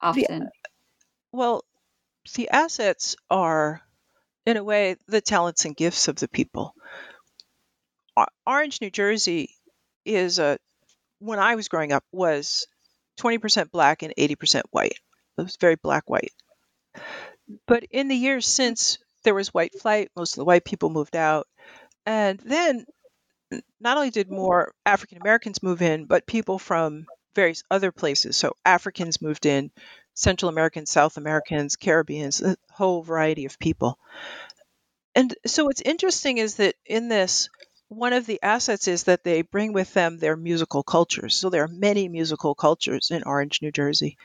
often. 0.00 0.40
The, 0.40 0.50
well, 1.32 1.64
the 2.34 2.50
assets 2.50 3.16
are, 3.30 3.80
in 4.46 4.56
a 4.56 4.64
way, 4.64 4.96
the 5.06 5.20
talents 5.20 5.64
and 5.64 5.76
gifts 5.76 6.08
of 6.08 6.16
the 6.16 6.28
people. 6.28 6.74
Orange, 8.46 8.80
New 8.80 8.90
Jersey, 8.90 9.50
is 10.04 10.38
a 10.38 10.58
when 11.18 11.38
I 11.38 11.54
was 11.54 11.68
growing 11.68 11.92
up 11.92 12.04
was 12.10 12.66
20% 13.20 13.70
black 13.70 14.02
and 14.02 14.12
80% 14.18 14.62
white. 14.70 14.98
It 15.38 15.42
was 15.42 15.56
very 15.60 15.76
black 15.76 16.10
white. 16.10 16.32
But 17.66 17.84
in 17.90 18.08
the 18.08 18.16
years 18.16 18.46
since 18.46 18.98
there 19.24 19.34
was 19.34 19.54
white 19.54 19.78
flight, 19.80 20.10
most 20.16 20.34
of 20.34 20.38
the 20.38 20.44
white 20.44 20.64
people 20.64 20.90
moved 20.90 21.16
out. 21.16 21.46
And 22.06 22.38
then 22.40 22.84
not 23.80 23.96
only 23.96 24.10
did 24.10 24.30
more 24.30 24.72
African 24.84 25.18
Americans 25.18 25.62
move 25.62 25.82
in, 25.82 26.06
but 26.06 26.26
people 26.26 26.58
from 26.58 27.06
various 27.34 27.62
other 27.70 27.92
places. 27.92 28.36
So 28.36 28.56
Africans 28.64 29.22
moved 29.22 29.46
in, 29.46 29.70
Central 30.14 30.48
Americans, 30.48 30.90
South 30.90 31.16
Americans, 31.16 31.76
Caribbeans, 31.76 32.42
a 32.42 32.56
whole 32.70 33.02
variety 33.02 33.46
of 33.46 33.58
people. 33.58 33.98
And 35.14 35.34
so 35.46 35.64
what's 35.64 35.80
interesting 35.80 36.38
is 36.38 36.56
that 36.56 36.74
in 36.86 37.08
this, 37.08 37.48
one 37.88 38.12
of 38.12 38.26
the 38.26 38.42
assets 38.42 38.88
is 38.88 39.04
that 39.04 39.24
they 39.24 39.42
bring 39.42 39.72
with 39.72 39.92
them 39.92 40.18
their 40.18 40.36
musical 40.36 40.82
cultures. 40.82 41.36
So 41.36 41.50
there 41.50 41.64
are 41.64 41.68
many 41.68 42.08
musical 42.08 42.54
cultures 42.54 43.10
in 43.10 43.22
Orange, 43.24 43.60
New 43.60 43.72
Jersey. 43.72 44.16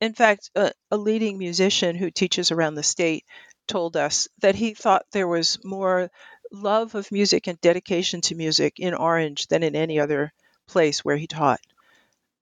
In 0.00 0.14
fact, 0.14 0.50
a, 0.54 0.72
a 0.90 0.96
leading 0.96 1.38
musician 1.38 1.96
who 1.96 2.10
teaches 2.10 2.50
around 2.50 2.74
the 2.74 2.82
state 2.82 3.24
told 3.66 3.96
us 3.96 4.28
that 4.40 4.54
he 4.54 4.74
thought 4.74 5.06
there 5.12 5.28
was 5.28 5.58
more 5.64 6.10
love 6.52 6.94
of 6.94 7.12
music 7.12 7.46
and 7.46 7.60
dedication 7.60 8.20
to 8.22 8.34
music 8.34 8.78
in 8.78 8.94
Orange 8.94 9.46
than 9.48 9.62
in 9.62 9.76
any 9.76 10.00
other 10.00 10.32
place 10.66 11.04
where 11.04 11.16
he 11.16 11.26
taught. 11.26 11.60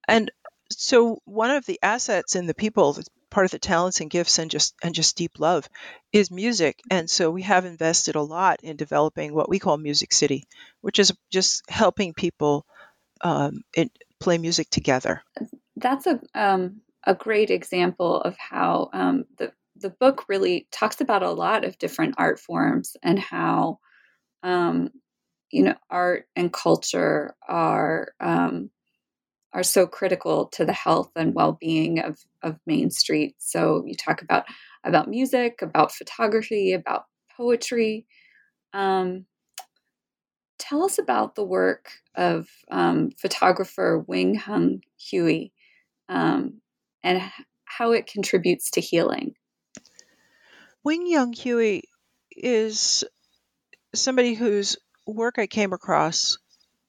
And 0.07 0.31
so 0.71 1.21
one 1.25 1.51
of 1.51 1.67
the 1.67 1.79
assets 1.83 2.37
in 2.37 2.47
the 2.47 2.55
people, 2.55 2.99
part 3.31 3.47
of 3.47 3.51
the 3.51 3.59
talents 3.59 4.01
and 4.01 4.11
gifts 4.11 4.39
and 4.39 4.51
just 4.51 4.75
and 4.83 4.95
just 4.95 5.17
deep 5.17 5.39
love 5.39 5.69
is 6.13 6.31
music. 6.31 6.81
And 6.91 7.09
so 7.09 7.31
we 7.31 7.43
have 7.43 7.65
invested 7.65 8.17
a 8.17 8.23
lot 8.23 8.61
in 8.63 8.77
developing 8.77 9.35
what 9.35 9.49
we 9.49 9.59
call 9.59 9.77
Music 9.77 10.13
City, 10.13 10.45
which 10.81 10.99
is 10.99 11.13
just 11.31 11.69
helping 11.69 12.15
people 12.15 12.67
um, 13.23 13.63
play 14.21 14.39
music 14.39 14.71
together. 14.71 15.23
That's 15.77 16.07
a 16.07 16.21
um, 16.35 16.81
a 17.07 17.15
great 17.15 17.51
example 17.51 18.21
of 18.23 18.37
how 18.39 18.91
um, 18.93 19.25
the 19.39 19.53
the 19.79 19.91
book 19.91 20.25
really 20.29 20.67
talks 20.73 21.01
about 21.01 21.23
a 21.23 21.31
lot 21.31 21.65
of 21.65 21.79
different 21.79 22.15
art 22.19 22.41
forms 22.41 22.97
and 23.03 23.19
how 23.19 23.79
um, 24.43 24.91
you 25.51 25.63
know 25.63 25.75
art 25.91 26.27
and 26.35 26.53
culture 26.53 27.35
are 27.49 28.13
um, 28.21 28.71
are 29.53 29.63
so 29.63 29.87
critical 29.87 30.47
to 30.47 30.65
the 30.65 30.73
health 30.73 31.11
and 31.17 31.35
well-being 31.35 32.01
of 32.01 32.19
of 32.43 32.59
Main 32.67 32.91
Street. 32.91 33.37
So 33.39 33.85
you 33.87 33.95
talk 33.95 34.23
about 34.23 34.45
about 34.85 35.09
music, 35.09 35.63
about 35.63 35.93
photography, 35.93 36.73
about 36.73 37.07
poetry. 37.37 38.07
Um, 38.73 39.27
tell 40.59 40.83
us 40.83 40.99
about 40.99 41.35
the 41.35 41.45
work 41.45 41.91
of 42.15 42.49
um, 42.71 43.11
photographer 43.19 44.05
Wing 44.07 44.41
Young 44.47 44.81
Huie 44.99 45.53
um, 46.09 46.61
and 47.07 47.23
how 47.65 47.93
it 47.93 48.09
contributes 48.09 48.73
to 48.73 48.81
healing. 48.81 49.35
Wing 50.83 51.07
Young 51.07 51.33
Huie 51.33 51.83
is 52.37 53.05
somebody 53.95 54.35
whose 54.35 54.77
work 55.07 55.39
I 55.39 55.47
came 55.47 55.73
across 55.73 56.39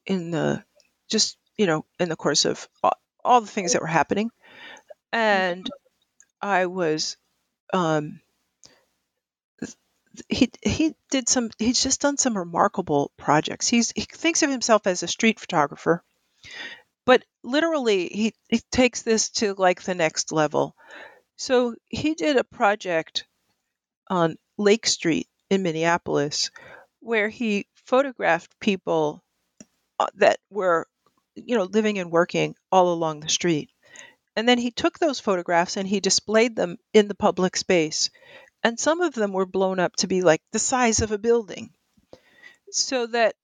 in 0.07 0.31
the 0.31 0.63
just 1.07 1.37
you 1.55 1.67
know 1.67 1.85
in 1.99 2.09
the 2.09 2.15
course 2.15 2.45
of 2.45 2.67
all, 2.83 2.97
all 3.23 3.41
the 3.41 3.47
things 3.47 3.73
that 3.73 3.81
were 3.81 3.87
happening, 3.87 4.31
and 5.13 5.69
I 6.41 6.65
was 6.65 7.17
um, 7.71 8.19
he 10.29 10.49
he 10.63 10.95
did 11.11 11.29
some 11.29 11.51
he's 11.59 11.83
just 11.83 12.01
done 12.01 12.17
some 12.17 12.35
remarkable 12.35 13.11
projects. 13.17 13.67
He's 13.67 13.91
he 13.95 14.01
thinks 14.01 14.41
of 14.41 14.49
himself 14.49 14.87
as 14.87 15.03
a 15.03 15.07
street 15.07 15.39
photographer, 15.39 16.03
but 17.07 17.23
literally 17.41 18.09
he, 18.09 18.33
he 18.49 18.59
takes 18.69 19.01
this 19.01 19.29
to 19.29 19.55
like 19.55 19.81
the 19.81 19.95
next 19.95 20.33
level. 20.33 20.75
So 21.37 21.75
he 21.87 22.13
did 22.13 22.35
a 22.35 22.43
project 22.43 23.25
on 24.09 24.35
Lake 24.57 24.85
Street 24.85 25.27
in 25.49 25.63
Minneapolis 25.63 26.51
where 26.99 27.29
he 27.29 27.65
photographed 27.85 28.59
people 28.59 29.23
uh, 29.99 30.07
that 30.15 30.39
were 30.49 30.85
you 31.35 31.57
know 31.57 31.63
living 31.63 31.97
and 31.97 32.11
working 32.11 32.55
all 32.71 32.91
along 32.91 33.21
the 33.21 33.29
street. 33.29 33.71
And 34.35 34.47
then 34.47 34.57
he 34.57 34.69
took 34.69 34.99
those 34.99 35.21
photographs 35.21 35.77
and 35.77 35.87
he 35.87 36.01
displayed 36.01 36.55
them 36.55 36.77
in 36.93 37.07
the 37.07 37.15
public 37.15 37.55
space 37.55 38.09
and 38.63 38.77
some 38.77 38.99
of 38.99 39.13
them 39.13 39.31
were 39.31 39.45
blown 39.45 39.79
up 39.79 39.95
to 39.97 40.07
be 40.07 40.21
like 40.21 40.41
the 40.51 40.59
size 40.59 41.01
of 41.01 41.13
a 41.13 41.17
building. 41.17 41.71
So 42.71 43.07
that, 43.07 43.35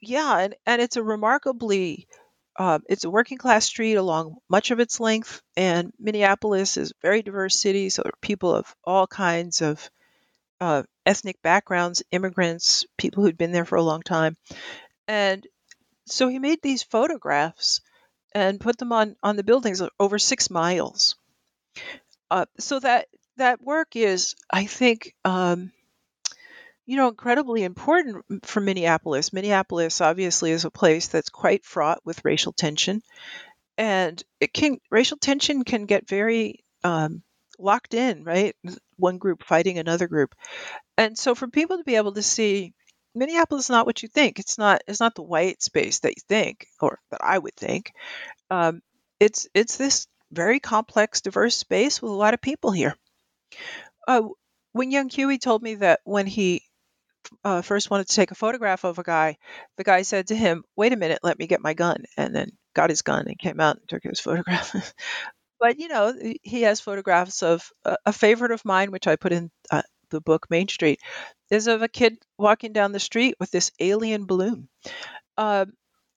yeah, 0.00 0.38
and, 0.38 0.54
and 0.64 0.80
it's 0.80 0.96
a 0.96 1.02
remarkably, 1.02 2.08
uh, 2.58 2.78
it's 2.88 3.04
a 3.04 3.10
working 3.10 3.38
class 3.38 3.66
street 3.66 3.94
along 3.94 4.36
much 4.48 4.70
of 4.70 4.80
its 4.80 5.00
length, 5.00 5.42
and 5.56 5.92
Minneapolis 5.98 6.76
is 6.76 6.90
a 6.90 7.00
very 7.02 7.22
diverse 7.22 7.58
city, 7.60 7.90
so 7.90 8.02
people 8.20 8.54
of 8.54 8.74
all 8.84 9.06
kinds 9.06 9.62
of 9.62 9.90
uh, 10.60 10.82
ethnic 11.04 11.40
backgrounds, 11.42 12.02
immigrants, 12.10 12.86
people 12.98 13.22
who'd 13.22 13.38
been 13.38 13.52
there 13.52 13.64
for 13.66 13.76
a 13.76 13.82
long 13.82 14.02
time, 14.02 14.36
and 15.08 15.46
so 16.06 16.28
he 16.28 16.38
made 16.38 16.60
these 16.62 16.82
photographs 16.82 17.80
and 18.34 18.60
put 18.60 18.78
them 18.78 18.92
on 18.92 19.16
on 19.22 19.36
the 19.36 19.44
buildings 19.44 19.82
over 19.98 20.18
six 20.18 20.50
miles. 20.50 21.16
Uh, 22.30 22.46
so 22.58 22.80
that 22.80 23.08
that 23.36 23.62
work 23.62 23.96
is, 23.96 24.34
I 24.50 24.66
think, 24.66 25.14
um, 25.24 25.72
you 26.86 26.96
know, 26.96 27.08
incredibly 27.08 27.64
important 27.64 28.24
for 28.44 28.60
Minneapolis. 28.60 29.32
Minneapolis 29.32 30.00
obviously 30.00 30.52
is 30.52 30.64
a 30.64 30.70
place 30.70 31.08
that's 31.08 31.30
quite 31.30 31.64
fraught 31.64 32.00
with 32.04 32.24
racial 32.24 32.52
tension, 32.52 33.02
and 33.76 34.22
it 34.40 34.52
can 34.52 34.78
racial 34.90 35.18
tension 35.18 35.64
can 35.64 35.86
get 35.86 36.08
very 36.08 36.64
um, 36.84 37.22
locked 37.58 37.94
in, 37.94 38.24
right? 38.24 38.54
One 38.96 39.18
group 39.18 39.42
fighting 39.44 39.78
another 39.78 40.08
group, 40.08 40.34
and 40.96 41.18
so 41.18 41.34
for 41.34 41.48
people 41.48 41.78
to 41.78 41.84
be 41.84 41.96
able 41.96 42.12
to 42.14 42.22
see 42.22 42.72
Minneapolis 43.16 43.64
is 43.64 43.70
not 43.70 43.86
what 43.86 44.02
you 44.02 44.08
think. 44.08 44.38
It's 44.38 44.58
not. 44.58 44.82
It's 44.86 45.00
not 45.00 45.14
the 45.14 45.22
white 45.22 45.62
space 45.62 46.00
that 46.00 46.16
you 46.16 46.22
think, 46.28 46.66
or 46.80 46.98
that 47.10 47.20
I 47.22 47.38
would 47.38 47.56
think. 47.56 47.92
Um, 48.50 48.82
it's 49.18 49.48
it's 49.54 49.76
this 49.76 50.06
very 50.30 50.60
complex, 50.60 51.20
diverse 51.22 51.56
space 51.56 52.00
with 52.00 52.12
a 52.12 52.14
lot 52.14 52.34
of 52.34 52.40
people 52.40 52.70
here. 52.72 52.94
Uh, 54.06 54.22
Wing 54.74 54.92
Young 54.92 55.08
Huie 55.08 55.40
told 55.40 55.62
me 55.62 55.76
that 55.76 56.00
when 56.04 56.26
he 56.26 56.62
uh, 57.44 57.62
first 57.62 57.90
wanted 57.90 58.08
to 58.08 58.14
take 58.14 58.30
a 58.30 58.36
photograph 58.36 58.84
of 58.84 58.98
a 58.98 59.02
guy, 59.02 59.36
the 59.76 59.84
guy 59.84 60.02
said 60.02 60.28
to 60.28 60.36
him, 60.36 60.64
"Wait 60.76 60.92
a 60.92 60.96
minute, 60.96 61.20
let 61.22 61.38
me 61.38 61.46
get 61.46 61.60
my 61.60 61.74
gun," 61.74 62.04
and 62.16 62.34
then 62.34 62.50
got 62.74 62.90
his 62.90 63.02
gun 63.02 63.26
and 63.28 63.38
came 63.38 63.60
out 63.60 63.78
and 63.78 63.88
took 63.88 64.02
his 64.02 64.20
photograph. 64.26 64.94
but 65.60 65.78
you 65.78 65.88
know, 65.88 66.14
he 66.42 66.62
has 66.62 66.80
photographs 66.80 67.42
of 67.42 67.68
uh, 67.84 67.96
a 68.06 68.12
favorite 68.12 68.52
of 68.52 68.64
mine, 68.64 68.90
which 68.90 69.06
I 69.06 69.16
put 69.16 69.32
in 69.32 69.50
uh, 69.70 69.82
the 70.10 70.20
book 70.20 70.46
Main 70.50 70.68
Street, 70.68 71.00
is 71.50 71.66
of 71.66 71.82
a 71.82 71.88
kid 71.88 72.18
walking 72.38 72.72
down 72.72 72.92
the 72.92 73.00
street 73.00 73.36
with 73.40 73.50
this 73.50 73.72
alien 73.80 74.26
balloon, 74.26 74.68
um, 75.38 75.72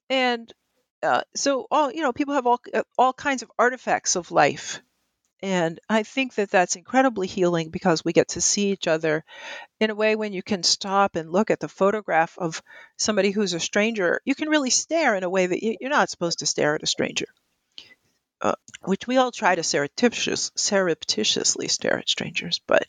and 0.10 0.52
uh, 1.04 1.22
so 1.36 1.68
all 1.72 1.92
you 1.92 2.02
know, 2.02 2.14
people 2.14 2.36
have 2.36 2.48
all 2.48 2.62
uh, 2.74 2.84
all 2.98 3.14
kinds 3.14 3.44
of 3.44 3.52
artifacts 3.60 4.16
of 4.16 4.32
life 4.32 4.82
and 5.42 5.80
I 5.90 6.04
think 6.04 6.36
that 6.36 6.52
that's 6.52 6.76
incredibly 6.76 7.28
healing 7.28 7.70
because 7.70 8.04
we 8.04 8.14
get 8.14 8.30
to 8.30 8.42
see 8.42 8.72
each 8.72 8.88
other 8.88 9.24
in 9.80 9.90
a 9.90 9.96
way 9.96 10.16
when 10.16 10.34
you 10.34 10.44
can 10.44 10.64
stop 10.64 11.16
and 11.16 11.32
look 11.32 11.52
at 11.52 11.60
the 11.60 11.70
photograph 11.70 12.38
of 12.38 12.62
somebody 12.98 13.32
who's 13.32 13.54
a 13.54 13.60
stranger. 13.60 14.22
You 14.26 14.36
can 14.36 14.50
really 14.50 14.70
stare 14.70 15.16
in 15.16 15.24
a 15.24 15.30
way 15.30 15.48
that 15.48 15.64
you're 15.64 15.90
not 15.90 16.10
supposed 16.10 16.40
to 16.40 16.46
stare 16.46 16.76
at 16.76 16.84
a 16.84 16.88
stranger, 16.88 17.28
uh, 18.42 18.56
which 18.86 19.06
we 19.08 19.18
all 19.18 19.32
try 19.32 19.56
to 19.56 19.64
surreptitious, 19.64 20.52
surreptitiously 20.56 21.68
stare 21.68 22.00
at 22.00 22.10
strangers, 22.10 22.60
but 22.68 22.86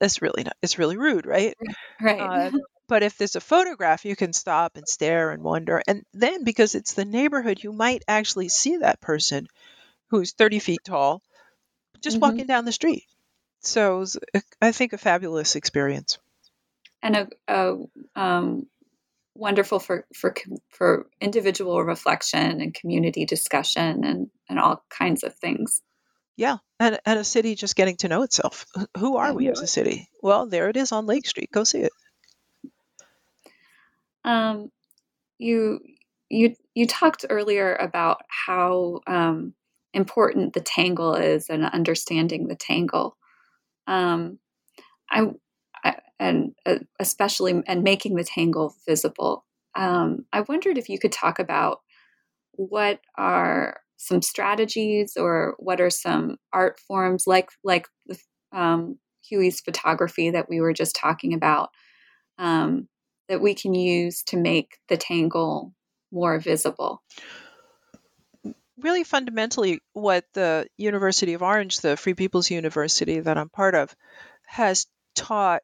that's 0.00 0.20
really 0.20 0.44
not, 0.44 0.56
it's 0.62 0.78
really 0.78 0.96
rude, 0.96 1.26
right? 1.26 1.56
Right. 2.00 2.20
Uh, 2.20 2.50
but 2.88 3.02
if 3.02 3.16
there's 3.16 3.36
a 3.36 3.40
photograph, 3.40 4.04
you 4.04 4.16
can 4.16 4.32
stop 4.32 4.76
and 4.76 4.86
stare 4.86 5.30
and 5.30 5.42
wonder. 5.42 5.82
And 5.86 6.04
then 6.12 6.44
because 6.44 6.74
it's 6.74 6.92
the 6.94 7.04
neighborhood, 7.04 7.62
you 7.62 7.72
might 7.72 8.04
actually 8.06 8.48
see 8.48 8.78
that 8.78 9.00
person 9.00 9.46
who's 10.10 10.32
30 10.32 10.58
feet 10.60 10.80
tall 10.84 11.22
just 12.02 12.16
mm-hmm. 12.16 12.20
walking 12.20 12.46
down 12.46 12.64
the 12.64 12.72
street. 12.72 13.04
So 13.60 13.98
was, 13.98 14.18
I 14.60 14.72
think, 14.72 14.92
a 14.92 14.98
fabulous 14.98 15.56
experience. 15.56 16.18
And 17.02 17.16
a, 17.16 17.28
a 17.48 17.76
um, 18.14 18.66
wonderful 19.34 19.78
for, 19.78 20.06
for, 20.14 20.34
for 20.70 21.06
individual 21.20 21.82
reflection 21.82 22.60
and 22.60 22.74
community 22.74 23.24
discussion 23.24 24.04
and, 24.04 24.30
and 24.48 24.58
all 24.58 24.84
kinds 24.90 25.22
of 25.24 25.34
things. 25.34 25.82
Yeah, 26.36 26.58
and, 26.78 26.98
and 27.06 27.18
a 27.18 27.24
city 27.24 27.54
just 27.54 27.76
getting 27.76 27.96
to 27.98 28.08
know 28.08 28.22
itself. 28.22 28.66
Who 28.98 29.16
are 29.16 29.32
we 29.32 29.48
as 29.48 29.60
a 29.60 29.66
city? 29.66 30.08
Well, 30.22 30.46
there 30.46 30.68
it 30.68 30.76
is 30.76 30.92
on 30.92 31.06
Lake 31.06 31.26
Street. 31.26 31.50
Go 31.50 31.64
see 31.64 31.80
it. 31.80 31.92
Um, 34.22 34.70
you 35.38 35.80
you 36.28 36.56
you 36.74 36.86
talked 36.86 37.24
earlier 37.30 37.74
about 37.74 38.22
how 38.28 39.00
um, 39.06 39.54
important 39.96 40.52
the 40.52 40.60
tangle 40.60 41.14
is 41.14 41.48
and 41.48 41.64
understanding 41.64 42.46
the 42.46 42.54
tangle. 42.54 43.16
Um, 43.86 44.38
I, 45.10 45.26
I, 45.82 45.96
and 46.20 46.52
uh, 46.66 46.80
especially 47.00 47.62
and 47.66 47.82
making 47.82 48.14
the 48.14 48.24
tangle 48.24 48.74
visible. 48.86 49.44
Um, 49.74 50.26
I 50.32 50.42
wondered 50.42 50.78
if 50.78 50.88
you 50.88 50.98
could 50.98 51.12
talk 51.12 51.38
about 51.38 51.80
what 52.52 53.00
are 53.16 53.80
some 53.96 54.22
strategies 54.22 55.14
or 55.16 55.54
what 55.58 55.80
are 55.80 55.90
some 55.90 56.36
art 56.52 56.78
forms 56.78 57.24
like 57.26 57.48
like 57.64 57.88
um, 58.52 58.98
Huie's 59.28 59.60
photography 59.60 60.30
that 60.30 60.48
we 60.48 60.60
were 60.60 60.74
just 60.74 60.94
talking 60.94 61.32
about 61.32 61.70
um, 62.38 62.88
that 63.28 63.40
we 63.40 63.54
can 63.54 63.74
use 63.74 64.22
to 64.24 64.36
make 64.36 64.76
the 64.88 64.96
tangle 64.96 65.72
more 66.12 66.38
visible 66.38 67.02
really 68.80 69.04
fundamentally 69.04 69.80
what 69.92 70.24
the 70.32 70.66
University 70.76 71.34
of 71.34 71.42
Orange, 71.42 71.80
the 71.80 71.96
Free 71.96 72.14
People's 72.14 72.50
University 72.50 73.20
that 73.20 73.38
I'm 73.38 73.48
part 73.48 73.74
of, 73.74 73.94
has 74.46 74.86
taught 75.14 75.62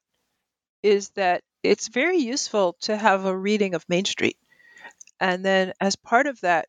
is 0.83 1.11
that 1.11 1.43
it's 1.63 1.89
very 1.89 2.19
useful 2.19 2.77
to 2.81 2.97
have 2.97 3.25
a 3.25 3.37
reading 3.37 3.75
of 3.75 3.89
Main 3.89 4.05
Street. 4.05 4.37
And 5.21 5.45
then, 5.45 5.73
as 5.81 5.95
part 5.95 6.27
of 6.27 6.41
that 6.41 6.69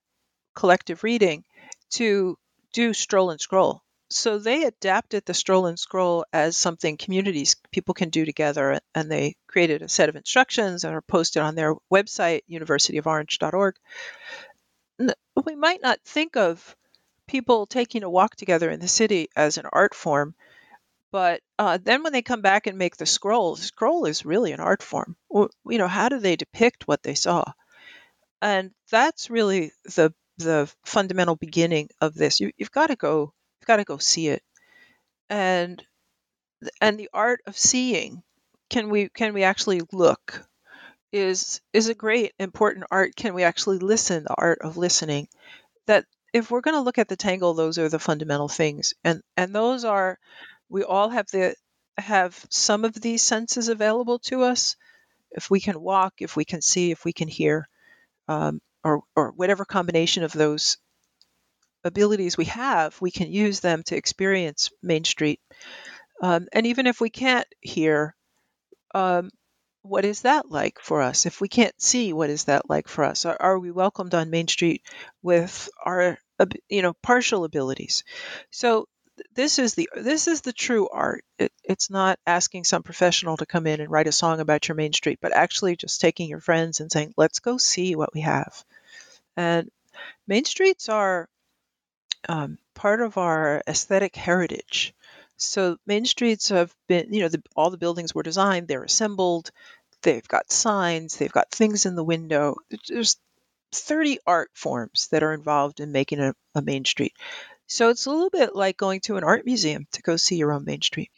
collective 0.53 1.03
reading, 1.03 1.43
to 1.91 2.37
do 2.73 2.93
stroll 2.93 3.31
and 3.31 3.41
scroll. 3.41 3.81
So 4.09 4.37
they 4.37 4.65
adapted 4.65 5.25
the 5.25 5.33
stroll 5.33 5.65
and 5.65 5.79
scroll 5.79 6.25
as 6.31 6.55
something 6.55 6.97
communities 6.97 7.55
people 7.71 7.95
can 7.95 8.09
do 8.09 8.25
together, 8.25 8.79
and 8.93 9.09
they 9.09 9.37
created 9.47 9.81
a 9.81 9.89
set 9.89 10.09
of 10.09 10.15
instructions 10.15 10.83
that 10.83 10.93
are 10.93 11.01
posted 11.01 11.41
on 11.41 11.55
their 11.55 11.73
website, 11.91 12.41
universityoforange.org 12.47 13.75
we 15.45 15.55
might 15.55 15.81
not 15.81 15.99
think 16.05 16.35
of 16.37 16.75
people 17.27 17.65
taking 17.65 18.03
a 18.03 18.09
walk 18.09 18.35
together 18.35 18.69
in 18.69 18.79
the 18.79 18.87
city 18.87 19.29
as 19.35 19.57
an 19.57 19.65
art 19.71 19.95
form, 19.95 20.35
but 21.11 21.41
uh, 21.59 21.77
then 21.81 22.03
when 22.03 22.13
they 22.13 22.21
come 22.21 22.41
back 22.41 22.67
and 22.67 22.77
make 22.77 22.97
the 22.97 23.05
scroll, 23.05 23.55
the 23.55 23.61
scroll 23.63 24.05
is 24.05 24.25
really 24.25 24.51
an 24.51 24.59
art 24.59 24.83
form. 24.83 25.15
You 25.31 25.49
know, 25.65 25.87
how 25.87 26.09
do 26.09 26.19
they 26.19 26.35
depict 26.35 26.87
what 26.87 27.03
they 27.03 27.15
saw? 27.15 27.45
And 28.41 28.71
that's 28.91 29.29
really 29.29 29.71
the 29.85 30.13
the 30.37 30.71
fundamental 30.85 31.35
beginning 31.35 31.89
of 32.01 32.15
this. 32.15 32.39
You, 32.39 32.51
you've 32.57 32.71
got 32.71 32.87
to 32.87 32.95
go, 32.95 33.33
you've 33.61 33.67
got 33.67 33.77
to 33.77 33.83
go 33.85 33.97
see 33.97 34.27
it, 34.29 34.43
and 35.29 35.83
and 36.81 36.99
the 36.99 37.09
art 37.13 37.41
of 37.45 37.57
seeing. 37.57 38.23
Can 38.69 38.89
we 38.89 39.09
can 39.09 39.33
we 39.33 39.43
actually 39.43 39.81
look? 39.91 40.45
Is 41.13 41.61
is 41.73 41.87
a 41.87 41.95
great 41.95 42.33
important 42.39 42.87
art. 42.91 43.15
Can 43.15 43.35
we 43.35 43.43
actually 43.43 43.79
listen? 43.79 44.23
The 44.25 44.35
art 44.35 44.59
of 44.61 44.77
listening. 44.77 45.29
That 45.87 46.05
if 46.33 46.51
we're 46.51 46.61
going 46.61 46.75
to 46.75 46.81
look 46.81 46.97
at 46.97 47.07
the 47.07 47.15
tangle 47.15 47.53
those 47.53 47.77
are 47.77 47.89
the 47.89 47.99
fundamental 47.99 48.49
things. 48.49 48.93
And 49.03 49.21
and 49.37 49.55
those 49.55 49.85
are 49.85 50.19
we 50.69 50.83
all 50.83 51.09
have 51.09 51.27
the 51.27 51.55
have 51.97 52.45
some 52.49 52.85
of 52.85 52.95
these 52.95 53.21
senses 53.21 53.69
available 53.69 54.19
to 54.19 54.43
us. 54.43 54.75
If 55.31 55.49
we 55.49 55.61
can 55.61 55.81
walk, 55.81 56.15
if 56.19 56.35
we 56.35 56.45
can 56.45 56.61
see, 56.61 56.91
if 56.91 57.05
we 57.05 57.13
can 57.13 57.27
hear, 57.27 57.67
um, 58.27 58.61
or 58.83 59.03
or 59.15 59.31
whatever 59.31 59.65
combination 59.65 60.23
of 60.23 60.33
those 60.33 60.77
abilities 61.83 62.37
we 62.37 62.45
have, 62.45 62.99
we 63.01 63.11
can 63.11 63.31
use 63.31 63.59
them 63.59 63.83
to 63.83 63.95
experience 63.95 64.71
Main 64.81 65.03
Street. 65.03 65.39
Um, 66.21 66.47
and 66.53 66.67
even 66.67 66.87
if 66.87 67.01
we 67.01 67.09
can't 67.09 67.47
hear, 67.61 68.15
um, 68.95 69.31
what 69.83 70.05
is 70.05 70.21
that 70.21 70.49
like 70.49 70.79
for 70.79 71.01
us? 71.01 71.25
If 71.25 71.41
we 71.41 71.47
can't 71.49 71.79
see, 71.79 72.13
what 72.13 72.29
is 72.29 72.45
that 72.45 72.69
like 72.69 72.87
for 72.87 73.03
us? 73.03 73.25
Are, 73.25 73.37
are 73.39 73.59
we 73.59 73.69
welcomed 73.69 74.15
on 74.15 74.29
Main 74.29 74.47
Street 74.47 74.81
with 75.21 75.69
our, 75.85 76.17
you 76.69 76.81
know, 76.81 76.93
partial 76.93 77.43
abilities? 77.43 78.03
So 78.49 78.87
this 79.35 79.59
is 79.59 79.75
the 79.75 79.89
this 79.95 80.27
is 80.27 80.41
the 80.41 80.53
true 80.53 80.89
art. 80.89 81.23
It, 81.37 81.51
it's 81.63 81.89
not 81.89 82.17
asking 82.25 82.63
some 82.63 82.81
professional 82.81 83.37
to 83.37 83.45
come 83.45 83.67
in 83.67 83.81
and 83.81 83.91
write 83.91 84.07
a 84.07 84.11
song 84.11 84.39
about 84.39 84.67
your 84.67 84.75
Main 84.75 84.93
Street, 84.93 85.19
but 85.21 85.33
actually 85.33 85.75
just 85.75 86.01
taking 86.01 86.29
your 86.29 86.39
friends 86.39 86.79
and 86.79 86.91
saying, 86.91 87.13
"Let's 87.17 87.39
go 87.39 87.57
see 87.57 87.95
what 87.95 88.13
we 88.13 88.21
have." 88.21 88.63
And 89.37 89.69
Main 90.27 90.45
Streets 90.45 90.89
are 90.89 91.29
um, 92.29 92.57
part 92.73 93.01
of 93.01 93.17
our 93.17 93.61
aesthetic 93.67 94.15
heritage. 94.15 94.93
So 95.43 95.77
main 95.85 96.05
streets 96.05 96.49
have 96.49 96.73
been, 96.87 97.13
you 97.13 97.21
know, 97.21 97.29
the, 97.29 97.41
all 97.55 97.69
the 97.69 97.77
buildings 97.77 98.13
were 98.13 98.23
designed, 98.23 98.67
they're 98.67 98.83
assembled, 98.83 99.51
they've 100.01 100.27
got 100.27 100.51
signs, 100.51 101.17
they've 101.17 101.31
got 101.31 101.51
things 101.51 101.85
in 101.85 101.95
the 101.95 102.03
window. 102.03 102.55
There's 102.87 103.17
30 103.73 104.19
art 104.25 104.51
forms 104.53 105.07
that 105.11 105.23
are 105.23 105.33
involved 105.33 105.79
in 105.79 105.91
making 105.91 106.19
a, 106.19 106.33
a 106.55 106.61
main 106.61 106.85
street. 106.85 107.13
So 107.67 107.89
it's 107.89 108.05
a 108.05 108.11
little 108.11 108.29
bit 108.29 108.55
like 108.55 108.77
going 108.77 109.01
to 109.01 109.17
an 109.17 109.23
art 109.23 109.45
museum 109.45 109.87
to 109.93 110.01
go 110.01 110.17
see 110.17 110.35
your 110.35 110.53
own 110.53 110.65
main 110.65 110.81
street. 110.81 111.11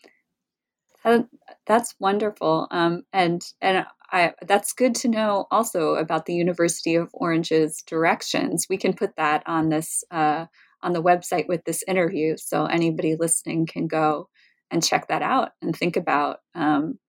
Uh, 1.03 1.23
that's 1.67 1.93
wonderful, 1.99 2.67
um, 2.71 3.03
and 3.13 3.43
and 3.61 3.85
I, 4.11 4.33
that's 4.47 4.73
good 4.73 4.95
to 4.95 5.07
know 5.07 5.45
also 5.51 5.95
about 5.95 6.25
the 6.25 6.33
University 6.33 6.95
of 6.95 7.09
Orange's 7.13 7.83
directions. 7.83 8.65
We 8.69 8.77
can 8.77 8.93
put 8.93 9.15
that 9.17 9.43
on 9.45 9.69
this 9.69 10.03
uh, 10.09 10.47
on 10.85 10.93
the 10.93 11.03
website 11.03 11.47
with 11.47 11.65
this 11.65 11.83
interview. 11.87 12.37
So 12.37 12.65
anybody 12.65 13.15
listening 13.15 13.65
can 13.65 13.87
go 13.87 14.29
and 14.69 14.85
check 14.85 15.07
that 15.07 15.23
out 15.23 15.49
and 15.61 15.75
think 15.75 15.97
about 15.97 16.37
um, 16.53 16.99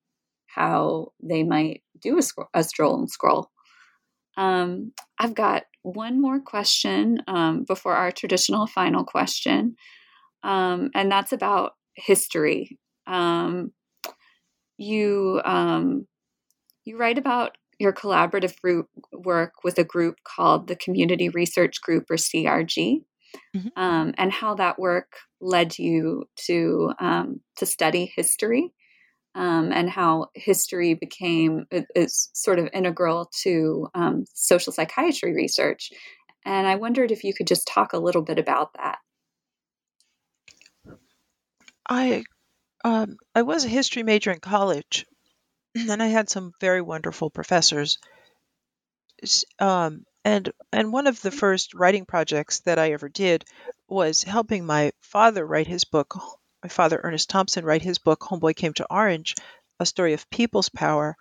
how 0.46 1.12
they 1.22 1.44
might 1.44 1.82
do 2.00 2.18
a, 2.18 2.22
a 2.54 2.64
stroll 2.64 2.98
and 2.98 3.10
scroll. 3.10 3.50
Um, 4.38 4.92
I've 5.18 5.34
got 5.34 5.64
one 5.82 6.20
more 6.20 6.40
question 6.40 7.22
um, 7.28 7.64
before 7.64 7.94
our 7.94 8.10
traditional 8.10 8.66
final 8.66 9.04
question, 9.04 9.76
um, 10.42 10.90
and 10.94 11.12
that's 11.12 11.32
about 11.32 11.72
history. 11.94 12.78
Um, 13.06 13.72
you 14.78 15.40
um, 15.44 16.06
you 16.84 16.98
write 16.98 17.18
about 17.18 17.56
your 17.78 17.92
collaborative 17.92 18.54
work 19.12 19.52
with 19.64 19.78
a 19.78 19.84
group 19.84 20.16
called 20.24 20.66
the 20.66 20.76
Community 20.76 21.28
Research 21.28 21.80
Group 21.82 22.10
or 22.10 22.16
CRG 22.16 23.02
mm-hmm. 23.54 23.68
um, 23.76 24.14
and 24.18 24.32
how 24.32 24.54
that 24.54 24.78
work 24.78 25.12
led 25.40 25.78
you 25.78 26.24
to 26.46 26.92
um, 26.98 27.40
to 27.56 27.66
study 27.66 28.12
history 28.14 28.72
um, 29.36 29.70
and 29.70 29.90
how 29.90 30.28
history 30.34 30.94
became 30.94 31.66
is 31.94 32.30
sort 32.32 32.58
of 32.58 32.70
integral 32.72 33.30
to 33.42 33.88
um, 33.94 34.24
social 34.32 34.72
psychiatry 34.72 35.34
research. 35.34 35.90
And 36.44 36.66
I 36.66 36.76
wondered 36.76 37.12
if 37.12 37.22
you 37.22 37.34
could 37.34 37.46
just 37.46 37.68
talk 37.68 37.92
a 37.92 37.98
little 37.98 38.22
bit 38.22 38.38
about 38.38 38.70
that. 38.74 38.98
I 41.88 42.24
um, 42.82 43.16
I 43.34 43.42
was 43.42 43.64
a 43.64 43.68
history 43.68 44.04
major 44.04 44.30
in 44.30 44.40
college, 44.40 45.06
and 45.74 46.02
I 46.02 46.06
had 46.06 46.30
some 46.30 46.52
very 46.60 46.80
wonderful 46.80 47.28
professors. 47.28 47.98
Um, 49.58 50.04
and 50.26 50.52
and 50.72 50.92
one 50.92 51.06
of 51.06 51.22
the 51.22 51.30
first 51.30 51.72
writing 51.72 52.04
projects 52.04 52.58
that 52.60 52.80
I 52.80 52.90
ever 52.92 53.08
did 53.08 53.44
was 53.88 54.24
helping 54.24 54.66
my 54.66 54.92
father 55.00 55.46
write 55.46 55.68
his 55.68 55.84
book. 55.84 56.16
My 56.64 56.68
father, 56.68 57.00
Ernest 57.04 57.30
Thompson, 57.30 57.64
write 57.64 57.82
his 57.82 57.98
book 57.98 58.20
"Homeboy 58.22 58.56
Came 58.56 58.74
to 58.74 58.86
Orange," 58.90 59.36
a 59.78 59.86
story 59.86 60.14
of 60.14 60.28
people's 60.30 60.68
power, 60.68 61.16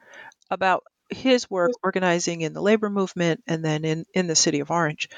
about 0.52 0.84
his 1.10 1.50
work 1.52 1.74
organizing 1.84 2.42
in 2.42 2.54
the 2.54 2.62
labor 2.64 2.90
movement 2.90 3.44
and 3.48 3.64
then 3.64 3.86
in 3.86 4.06
in 4.16 4.28
the 4.28 4.36
city 4.36 4.62
of 4.62 4.72
Orange. 4.72 5.10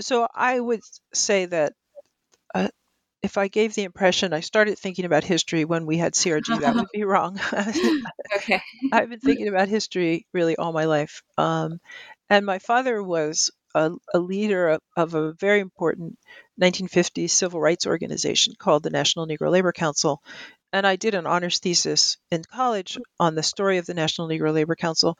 So 0.00 0.28
I 0.34 0.58
would 0.60 0.82
say 1.12 1.46
that 1.46 1.74
uh, 2.54 2.68
if 3.22 3.38
I 3.38 3.48
gave 3.48 3.74
the 3.74 3.84
impression 3.84 4.32
I 4.32 4.40
started 4.40 4.78
thinking 4.78 5.04
about 5.06 5.24
history 5.24 5.64
when 5.64 5.86
we 5.86 5.98
had 5.98 6.16
CRG, 6.16 6.58
that 6.60 6.76
would 6.76 6.90
be 6.92 7.04
wrong. 7.04 7.40
okay. 8.36 8.62
I've 8.92 9.10
been 9.10 9.20
thinking 9.20 9.48
about 9.48 9.68
history 9.68 10.26
really 10.32 10.56
all 10.56 10.72
my 10.72 10.86
life. 10.86 11.22
Um, 11.38 11.80
and 12.30 12.46
my 12.46 12.58
father 12.58 13.02
was 13.02 13.50
a, 13.74 13.92
a 14.14 14.18
leader 14.18 14.68
of, 14.70 14.80
of, 14.96 15.14
a 15.14 15.32
very 15.34 15.60
important 15.60 16.18
1950s 16.60 17.30
civil 17.30 17.60
rights 17.60 17.86
organization 17.86 18.54
called 18.58 18.82
the 18.82 18.90
National 18.90 19.26
Negro 19.26 19.50
Labor 19.50 19.72
Council. 19.72 20.22
And 20.72 20.86
I 20.86 20.96
did 20.96 21.14
an 21.14 21.26
honors 21.26 21.58
thesis 21.58 22.16
in 22.30 22.44
college 22.44 22.98
on 23.18 23.34
the 23.34 23.42
story 23.42 23.78
of 23.78 23.86
the 23.86 23.94
National 23.94 24.28
Negro 24.28 24.52
Labor 24.52 24.76
Council, 24.76 25.18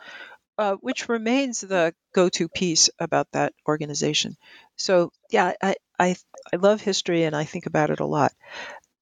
uh, 0.59 0.77
which 0.81 1.09
remains 1.09 1.61
the 1.61 1.95
go-to 2.15 2.49
piece 2.49 2.91
about 2.99 3.29
that 3.33 3.53
organization. 3.69 4.37
So 4.77 5.11
yeah, 5.31 5.53
I, 5.63 5.77
I 5.99 6.17
I 6.53 6.57
love 6.57 6.81
history 6.81 7.25
and 7.25 7.37
I 7.37 7.45
think 7.45 7.67
about 7.67 7.91
it 7.91 8.01
a 8.01 8.07
lot. 8.07 8.33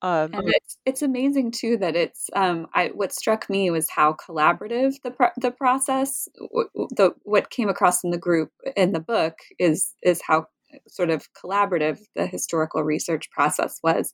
Um, 0.00 0.32
and 0.32 0.44
it's 0.46 0.76
it's 0.86 1.02
amazing 1.02 1.50
too 1.50 1.76
that 1.78 1.96
it's 1.96 2.30
um, 2.36 2.68
I 2.72 2.88
what 2.94 3.12
struck 3.12 3.50
me 3.50 3.70
was 3.70 3.88
how 3.90 4.14
collaborative 4.14 4.94
the 5.02 5.10
pro- 5.10 5.30
the 5.36 5.50
process 5.50 6.28
the 6.36 7.14
what 7.24 7.50
came 7.50 7.68
across 7.68 8.04
in 8.04 8.10
the 8.10 8.18
group 8.18 8.50
in 8.76 8.92
the 8.92 9.00
book 9.00 9.34
is 9.58 9.94
is 10.02 10.20
how 10.24 10.46
sort 10.86 11.10
of 11.10 11.26
collaborative 11.32 11.98
the 12.14 12.26
historical 12.26 12.84
research 12.84 13.28
process 13.32 13.80
was, 13.82 14.12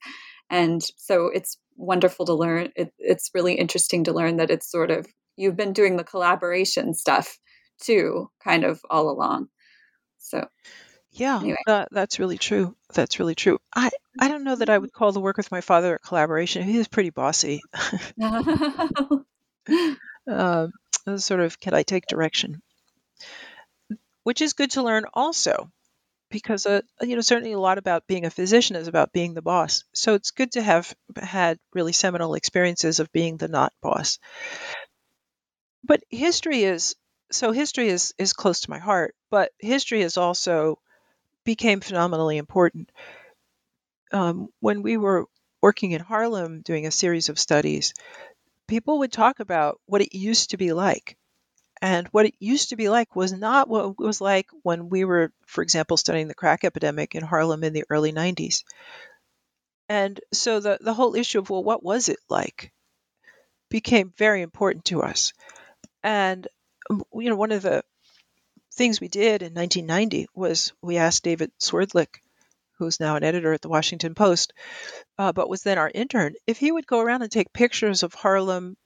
and 0.49 0.83
so 0.97 1.27
it's 1.27 1.59
wonderful 1.77 2.25
to 2.27 2.35
learn. 2.35 2.71
It, 2.77 2.93
it's 2.99 3.31
really 3.35 3.55
interesting 3.55 4.05
to 4.05 4.13
learn 4.13 4.39
that 4.39 4.51
it's 4.51 4.71
sort 4.71 4.91
of 4.91 5.07
you've 5.37 5.57
been 5.57 5.75
doing 5.75 5.97
the 5.97 6.05
collaboration 6.05 6.95
stuff 6.95 7.39
too, 7.83 8.31
kind 8.43 8.65
of 8.65 8.81
all 8.89 9.11
along. 9.11 9.49
So 10.19 10.47
yeah, 11.13 11.39
anyway. 11.41 11.57
that, 11.67 11.89
that's 11.93 12.19
really 12.19 12.39
true. 12.39 12.75
That's 12.93 13.19
really 13.19 13.35
true. 13.35 13.59
I, 13.75 13.91
I 14.19 14.29
don't 14.29 14.45
know 14.45 14.57
that 14.57 14.71
I 14.71 14.79
would 14.79 14.93
call 14.93 15.13
the 15.13 15.21
work 15.21 15.37
with 15.37 15.51
my 15.51 15.61
father 15.61 15.97
a 15.97 15.99
collaboration. 15.99 16.63
He 16.63 16.79
was 16.79 16.89
pretty 16.89 17.11
bossy. 17.11 17.63
um, 20.27 20.73
sort 21.17 21.41
of, 21.41 21.59
can 21.59 21.75
I 21.75 21.83
take 21.83 22.07
direction? 22.07 22.63
Which 24.23 24.41
is 24.41 24.53
good 24.53 24.71
to 24.73 24.83
learn 24.83 25.05
also, 25.13 25.71
because 26.31 26.67
uh, 26.67 26.81
you 27.03 27.17
know 27.17 27.23
certainly 27.23 27.53
a 27.53 27.59
lot 27.59 27.79
about 27.79 28.07
being 28.07 28.25
a 28.25 28.31
physician 28.31 28.77
is 28.77 28.89
about 28.89 29.13
being 29.13 29.35
the 29.35 29.43
boss. 29.43 29.85
So 29.93 30.15
it's 30.15 30.31
good 30.31 30.53
to 30.53 30.63
have 30.63 30.95
had 31.21 31.59
really 31.75 31.93
seminal 31.93 32.35
experiences 32.35 33.01
of 33.01 33.13
being 33.13 33.37
the 33.37 33.49
not 33.49 33.73
boss. 33.83 34.19
But 35.85 36.03
history 36.11 36.65
is 36.65 36.97
so 37.31 37.53
history 37.53 37.89
is 37.89 38.15
is 38.19 38.33
close 38.33 38.61
to 38.61 38.71
my 38.71 38.79
heart, 38.79 39.15
but 39.31 39.53
history 39.59 40.03
is 40.03 40.17
also 40.17 40.79
became 41.45 41.81
phenomenally 41.81 42.39
important. 42.39 42.91
Um, 44.15 44.49
when 44.61 44.83
we 44.83 44.97
were 44.97 45.27
working 45.61 45.91
in 45.93 46.01
Harlem 46.01 46.63
doing 46.63 46.87
a 46.87 46.91
series 46.91 47.29
of 47.29 47.39
studies, 47.39 47.95
people 48.69 49.01
would 49.01 49.13
talk 49.13 49.41
about 49.41 49.81
what 49.87 50.03
it 50.03 50.17
used 50.17 50.51
to 50.51 50.57
be 50.57 50.73
like. 50.73 51.17
And 51.83 52.07
what 52.09 52.27
it 52.27 52.35
used 52.39 52.71
to 52.71 52.77
be 52.77 52.89
like 52.89 53.15
was 53.17 53.33
not 53.33 53.69
what 53.69 53.91
it 53.91 53.99
was 53.99 54.21
like 54.21 54.47
when 54.63 54.89
we 54.89 55.05
were, 55.05 55.33
for 55.47 55.63
example, 55.63 55.97
studying 55.97 56.29
the 56.29 56.35
crack 56.35 56.65
epidemic 56.65 57.15
in 57.15 57.23
Harlem 57.23 57.65
in 57.65 57.73
the 57.73 57.85
early 57.91 58.13
90s. 58.13 58.63
And 59.89 60.19
so 60.33 60.61
the, 60.61 60.79
the 60.81 60.95
whole 60.95 61.15
issue 61.15 61.41
of, 61.41 61.51
well, 61.51 61.63
what 61.63 61.83
was 61.83 62.09
it 62.09 62.19
like 62.31 62.73
became 63.69 64.13
very 64.17 64.43
important 64.43 64.85
to 64.87 65.03
us. 65.03 65.33
And, 66.03 66.47
um, 66.89 67.03
you 67.15 67.29
know, 67.29 67.37
one 67.37 67.53
of 67.53 67.63
the 67.63 67.83
things 68.73 69.01
we 69.01 69.09
did 69.09 69.43
in 69.43 69.53
1990 69.55 70.29
was 70.35 70.73
we 70.81 70.97
asked 70.97 71.25
David 71.25 71.51
Swerdlick, 71.59 72.21
who's 72.79 73.01
now 73.01 73.17
an 73.17 73.25
editor 73.25 73.53
at 73.53 73.63
the 73.63 73.69
Washington 73.69 74.15
Post, 74.15 74.53
uh, 75.19 75.33
but 75.33 75.49
was 75.49 75.63
then 75.63 75.79
our 75.79 75.91
intern, 75.95 76.35
if 76.47 76.59
he 76.59 76.73
would 76.73 76.87
go 76.87 77.01
around 77.01 77.23
and 77.23 77.31
take 77.31 77.53
pictures 77.53 78.03
of 78.03 78.15
Harlem 78.15 78.77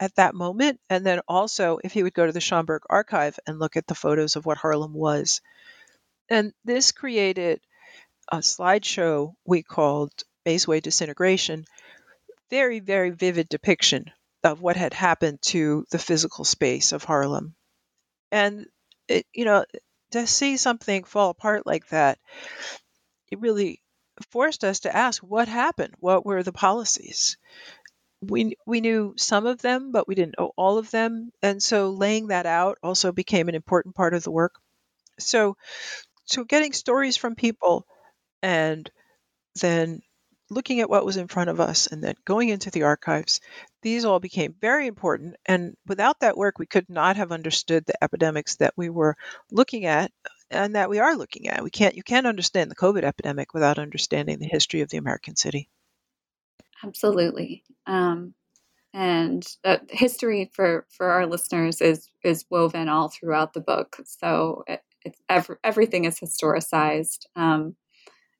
at 0.00 0.14
that 0.16 0.34
moment, 0.34 0.80
and 0.90 1.06
then 1.06 1.20
also 1.28 1.78
if 1.84 1.92
he 1.92 2.02
would 2.02 2.14
go 2.14 2.26
to 2.26 2.32
the 2.32 2.40
Schomburg 2.40 2.80
archive 2.90 3.38
and 3.46 3.58
look 3.58 3.76
at 3.76 3.86
the 3.86 3.94
photos 3.94 4.36
of 4.36 4.46
what 4.46 4.58
Harlem 4.58 4.94
was. 4.94 5.40
And 6.28 6.52
this 6.64 6.92
created 6.92 7.60
a 8.30 8.38
slideshow 8.38 9.34
we 9.44 9.62
called 9.62 10.12
Mazeway 10.46 10.82
Disintegration, 10.82 11.64
very, 12.50 12.80
very 12.80 13.10
vivid 13.10 13.48
depiction 13.48 14.10
of 14.44 14.60
what 14.60 14.76
had 14.76 14.92
happened 14.92 15.40
to 15.42 15.84
the 15.90 15.98
physical 15.98 16.44
space 16.44 16.92
of 16.92 17.04
Harlem. 17.04 17.54
And 18.30 18.66
it, 19.08 19.26
you 19.32 19.44
know, 19.44 19.64
to 20.12 20.26
see 20.26 20.56
something 20.56 21.04
fall 21.04 21.30
apart 21.30 21.66
like 21.66 21.88
that, 21.88 22.18
it 23.32 23.40
really 23.40 23.82
forced 24.30 24.64
us 24.64 24.80
to 24.80 24.96
ask 24.96 25.22
what 25.22 25.48
happened? 25.48 25.94
What 25.98 26.24
were 26.24 26.44
the 26.44 26.52
policies? 26.52 27.38
we 28.22 28.54
we 28.66 28.80
knew 28.80 29.14
some 29.16 29.46
of 29.46 29.60
them, 29.60 29.90
but 29.90 30.06
we 30.06 30.14
didn't 30.14 30.36
know 30.38 30.52
all 30.56 30.78
of 30.78 30.90
them, 30.90 31.32
and 31.42 31.62
so 31.62 31.90
laying 31.90 32.28
that 32.28 32.46
out 32.46 32.78
also 32.82 33.12
became 33.12 33.48
an 33.48 33.54
important 33.54 33.96
part 33.96 34.14
of 34.14 34.22
the 34.22 34.30
work. 34.30 34.54
So, 35.18 35.56
so 36.24 36.44
getting 36.44 36.72
stories 36.72 37.16
from 37.16 37.34
people, 37.34 37.86
and 38.42 38.88
then 39.60 40.02
looking 40.50 40.80
at 40.80 40.90
what 40.90 41.04
was 41.04 41.16
in 41.16 41.28
front 41.28 41.50
of 41.50 41.60
us, 41.60 41.88
and 41.88 42.02
then 42.02 42.14
going 42.24 42.48
into 42.48 42.70
the 42.70 42.84
archives, 42.84 43.40
these 43.82 44.04
all 44.04 44.20
became 44.20 44.54
very 44.60 44.86
important. 44.86 45.36
And 45.46 45.76
without 45.86 46.20
that 46.20 46.36
work, 46.36 46.58
we 46.58 46.66
could 46.66 46.88
not 46.88 47.16
have 47.16 47.32
understood 47.32 47.84
the 47.86 48.04
epidemics 48.04 48.56
that 48.56 48.74
we 48.76 48.90
were 48.90 49.16
looking 49.50 49.86
at 49.86 50.12
and 50.52 50.74
that 50.74 50.90
we 50.90 50.98
are 50.98 51.16
looking 51.16 51.48
at. 51.48 51.62
We 51.62 51.70
can't 51.70 51.96
you 51.96 52.02
can't 52.02 52.26
understand 52.26 52.70
the 52.70 52.76
COVID 52.76 53.04
epidemic 53.04 53.54
without 53.54 53.78
understanding 53.78 54.38
the 54.38 54.46
history 54.46 54.80
of 54.80 54.90
the 54.90 54.98
American 54.98 55.36
city. 55.36 55.68
Absolutely. 56.84 57.64
Um, 57.86 58.34
and 58.94 59.44
uh, 59.64 59.78
history 59.88 60.50
for 60.52 60.86
for 60.90 61.10
our 61.10 61.26
listeners 61.26 61.80
is 61.80 62.08
is 62.22 62.44
woven 62.50 62.88
all 62.88 63.08
throughout 63.08 63.54
the 63.54 63.60
book. 63.60 63.96
So 64.04 64.64
it, 64.66 64.80
it's 65.04 65.20
every, 65.28 65.56
everything 65.64 66.04
is 66.04 66.20
historicized 66.20 67.26
um, 67.34 67.76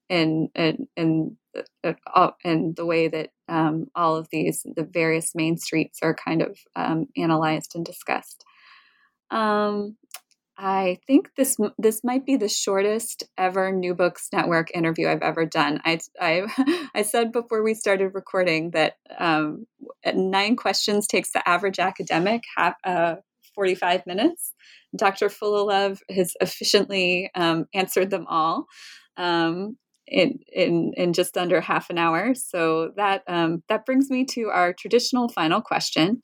in 0.08 0.50
in 0.54 0.88
in, 0.96 1.36
uh, 1.84 2.30
in 2.44 2.74
the 2.76 2.86
way 2.86 3.08
that 3.08 3.30
um, 3.48 3.86
all 3.94 4.16
of 4.16 4.28
these 4.30 4.66
the 4.76 4.84
various 4.84 5.34
main 5.34 5.56
streets 5.56 6.00
are 6.02 6.14
kind 6.14 6.42
of 6.42 6.58
um, 6.76 7.06
analyzed 7.16 7.72
and 7.74 7.84
discussed. 7.84 8.44
Um, 9.30 9.96
I 10.64 10.98
think 11.08 11.30
this 11.36 11.56
this 11.76 12.04
might 12.04 12.24
be 12.24 12.36
the 12.36 12.48
shortest 12.48 13.24
ever 13.36 13.72
New 13.72 13.96
Books 13.96 14.28
Network 14.32 14.68
interview 14.72 15.08
I've 15.08 15.20
ever 15.20 15.44
done. 15.44 15.80
I 15.84 15.98
I, 16.20 16.44
I 16.94 17.02
said 17.02 17.32
before 17.32 17.64
we 17.64 17.74
started 17.74 18.14
recording 18.14 18.70
that 18.70 18.94
um, 19.18 19.66
nine 20.14 20.54
questions 20.54 21.08
takes 21.08 21.32
the 21.32 21.46
average 21.48 21.80
academic 21.80 22.44
half, 22.56 22.74
uh, 22.84 23.16
forty 23.56 23.74
five 23.74 24.06
minutes. 24.06 24.54
Dr. 24.96 25.28
Fullilove 25.28 25.98
has 26.08 26.34
efficiently 26.40 27.28
um, 27.34 27.66
answered 27.74 28.10
them 28.10 28.26
all 28.28 28.66
um, 29.16 29.76
in, 30.06 30.38
in 30.54 30.92
in 30.96 31.12
just 31.12 31.36
under 31.36 31.60
half 31.60 31.90
an 31.90 31.98
hour. 31.98 32.36
So 32.36 32.92
that 32.96 33.24
um, 33.26 33.64
that 33.68 33.84
brings 33.84 34.10
me 34.10 34.24
to 34.26 34.50
our 34.50 34.72
traditional 34.72 35.28
final 35.28 35.60
question 35.60 36.22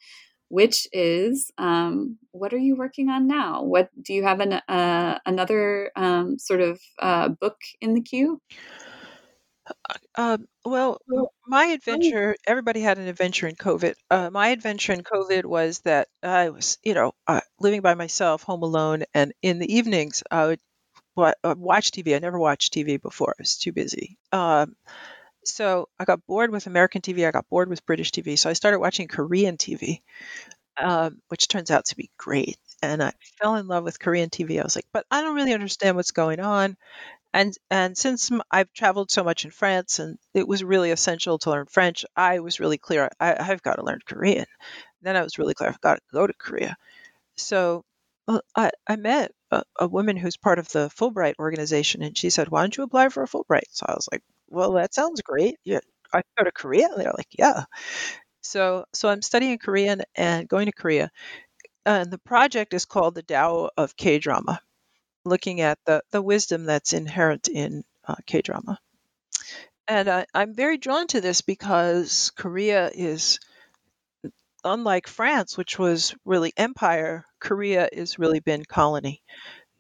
which 0.49 0.87
is 0.93 1.51
um, 1.59 2.19
what 2.33 2.53
are 2.53 2.59
you 2.59 2.77
working 2.77 3.09
on 3.09 3.27
now? 3.27 3.63
What 3.63 3.91
do 4.03 4.15
you 4.15 4.25
have 4.25 4.41
an, 4.41 4.55
uh, 4.55 5.19
another 5.27 5.91
um, 5.97 6.39
sort 6.39 6.61
of 6.61 6.81
uh, 6.99 7.29
book 7.29 7.57
in 7.81 7.95
the 7.95 8.03
queue? 8.03 8.41
Uh, 10.15 10.39
well, 10.65 10.99
my 11.47 11.67
adventure, 11.67 12.35
everybody 12.47 12.81
had 12.81 12.99
an 12.99 13.07
adventure 13.07 13.47
in 13.47 13.55
COVID. 13.55 13.95
Uh, 14.11 14.31
my 14.31 14.49
adventure 14.49 14.93
in 14.93 15.03
COVID 15.03 15.45
was 15.45 15.81
that 15.81 16.09
I 16.23 16.49
was, 16.51 16.79
you 16.83 16.95
know, 16.95 17.13
uh, 17.27 17.41
living 17.61 17.83
by 17.83 17.95
myself, 17.95 18.43
home 18.43 18.63
alone, 18.63 19.05
and 19.15 19.33
in 19.43 19.59
the 19.59 19.73
evenings, 19.77 20.23
I 20.31 20.47
would 20.47 20.61
uh, 21.17 21.55
watch 21.57 21.91
TV. 21.91 22.15
I 22.15 22.19
never 22.19 22.39
watched 22.39 22.73
TV 22.73 23.01
before, 23.01 23.35
I 23.39 23.43
was 23.43 23.59
too 23.59 23.73
busy. 23.73 24.19
Um, 24.33 24.77
so 25.49 25.89
I 25.99 26.05
got 26.05 26.27
bored 26.27 26.51
with 26.51 26.67
American 26.67 27.03
TV. 27.03 27.27
I 27.27 27.31
got 27.31 27.49
bored 27.49 27.69
with 27.69 27.87
British 27.87 28.11
TV. 28.11 28.39
So 28.39 28.51
I 28.51 28.55
started 28.55 28.79
watching 28.79 29.09
Korean 29.09 29.57
TV, 29.57 30.03
um, 30.77 31.21
which 31.29 31.49
turns 31.49 31.71
out 31.71 31.87
to 31.87 31.97
be 31.97 32.11
great. 32.17 32.59
And 32.83 33.03
I 33.03 33.13
fell 33.41 33.57
in 33.57 33.67
love 33.67 33.85
with 33.85 33.99
Korean 33.99 34.31
TV. 34.31 34.61
I 34.61 34.65
was 34.65 34.77
like, 34.77 34.87
but 34.93 35.07
I 35.11 35.23
don't 35.23 35.35
really 35.35 35.55
understand 35.55 35.97
what's 35.97 36.13
going 36.13 36.41
on. 36.41 36.77
And 37.35 37.55
and 37.71 37.97
since 37.97 38.31
I've 38.51 38.73
traveled 38.73 39.11
so 39.11 39.23
much 39.23 39.45
in 39.45 39.51
France, 39.51 39.99
and 39.99 40.19
it 40.33 40.49
was 40.49 40.65
really 40.65 40.91
essential 40.91 41.39
to 41.41 41.51
learn 41.51 41.67
French, 41.67 42.05
I 42.17 42.39
was 42.39 42.61
really 42.61 42.79
clear. 42.79 43.11
I, 43.21 43.37
I've 43.39 43.63
got 43.63 43.77
to 43.77 43.85
learn 43.85 44.01
Korean. 44.07 44.47
Then 45.03 45.17
I 45.17 45.23
was 45.23 45.39
really 45.39 45.55
clear. 45.55 45.69
I've 45.69 45.81
got 45.81 45.97
to 45.97 46.03
go 46.13 46.27
to 46.27 46.33
Korea. 46.33 46.77
So 47.37 47.85
well, 48.27 48.43
I, 48.55 48.71
I 48.87 48.97
met 48.97 49.33
a, 49.51 49.63
a, 49.81 49.87
woman 49.87 50.17
who's 50.17 50.37
part 50.37 50.59
of 50.59 50.71
the 50.71 50.91
Fulbright 50.91 51.35
organization, 51.39 52.03
and 52.03 52.17
she 52.17 52.31
said, 52.31 52.49
"Why 52.49 52.63
don't 52.63 52.77
you 52.77 52.83
apply 52.83 53.09
for 53.11 53.23
a 53.23 53.27
Fulbright?" 53.27 53.69
So 53.71 53.87
I 53.89 53.95
was 53.95 54.09
like, 54.13 54.23
well, 54.49 54.73
that 54.73 54.95
sounds 54.95 55.23
great. 55.23 55.57
Yeah, 55.65 55.81
I 56.13 56.23
go 56.39 56.45
to 56.45 56.53
Korea. 56.53 56.89
And 56.89 57.01
They're 57.03 57.13
like, 57.17 57.29
yeah. 57.39 57.65
So, 58.43 58.85
so 58.95 59.09
I'm 59.09 59.23
studying 59.23 59.59
Korean 59.59 60.03
and 60.17 60.49
going 60.49 60.67
to 60.67 60.73
Korea, 60.73 61.11
and 61.87 62.11
the 62.13 62.19
project 62.19 62.75
is 62.75 62.85
called 62.87 63.15
the 63.15 63.23
Tao 63.23 63.71
of 63.77 63.97
K 63.97 64.19
drama, 64.19 64.61
looking 65.25 65.61
at 65.63 65.79
the 65.87 66.03
the 66.13 66.23
wisdom 66.23 66.65
that's 66.67 66.93
inherent 66.95 67.49
in 67.49 67.85
uh, 68.09 68.17
K 68.27 68.43
drama. 68.43 68.79
And 69.89 70.09
I, 70.09 70.27
I'm 70.35 70.55
very 70.55 70.79
drawn 70.79 71.07
to 71.09 71.21
this 71.21 71.41
because 71.41 72.31
Korea 72.37 72.91
is 72.95 73.39
unlike 74.65 75.07
France, 75.09 75.57
which 75.57 75.79
was 75.79 76.15
really 76.25 76.53
empire. 76.57 77.25
Korea 77.41 77.89
has 77.93 78.19
really 78.19 78.41
been 78.41 78.65
colony. 78.65 79.23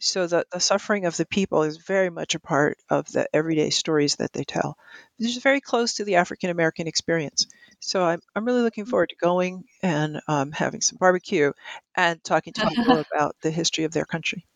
So 0.00 0.26
the, 0.26 0.46
the 0.52 0.60
suffering 0.60 1.06
of 1.06 1.16
the 1.16 1.26
people 1.26 1.64
is 1.64 1.76
very 1.76 2.10
much 2.10 2.34
a 2.34 2.40
part 2.40 2.78
of 2.88 3.10
the 3.10 3.28
everyday 3.34 3.70
stories 3.70 4.16
that 4.16 4.32
they 4.32 4.44
tell. 4.44 4.76
This 5.18 5.36
is 5.36 5.42
very 5.42 5.60
close 5.60 5.94
to 5.94 6.04
the 6.04 6.16
African 6.16 6.50
American 6.50 6.86
experience. 6.86 7.46
So 7.80 8.04
I'm, 8.04 8.20
I'm 8.34 8.44
really 8.44 8.62
looking 8.62 8.84
mm. 8.84 8.90
forward 8.90 9.10
to 9.10 9.16
going 9.16 9.64
and 9.82 10.20
um, 10.28 10.52
having 10.52 10.80
some 10.80 10.98
barbecue 10.98 11.52
and 11.96 12.22
talking 12.22 12.52
to 12.54 12.68
people 12.68 13.04
about 13.12 13.36
the 13.42 13.50
history 13.50 13.84
of 13.84 13.92
their 13.92 14.04
country. 14.04 14.46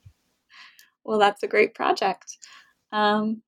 Well, 1.04 1.18
that's 1.18 1.42
a 1.42 1.48
great 1.48 1.74
project. 1.74 2.38
Um, 2.92 3.42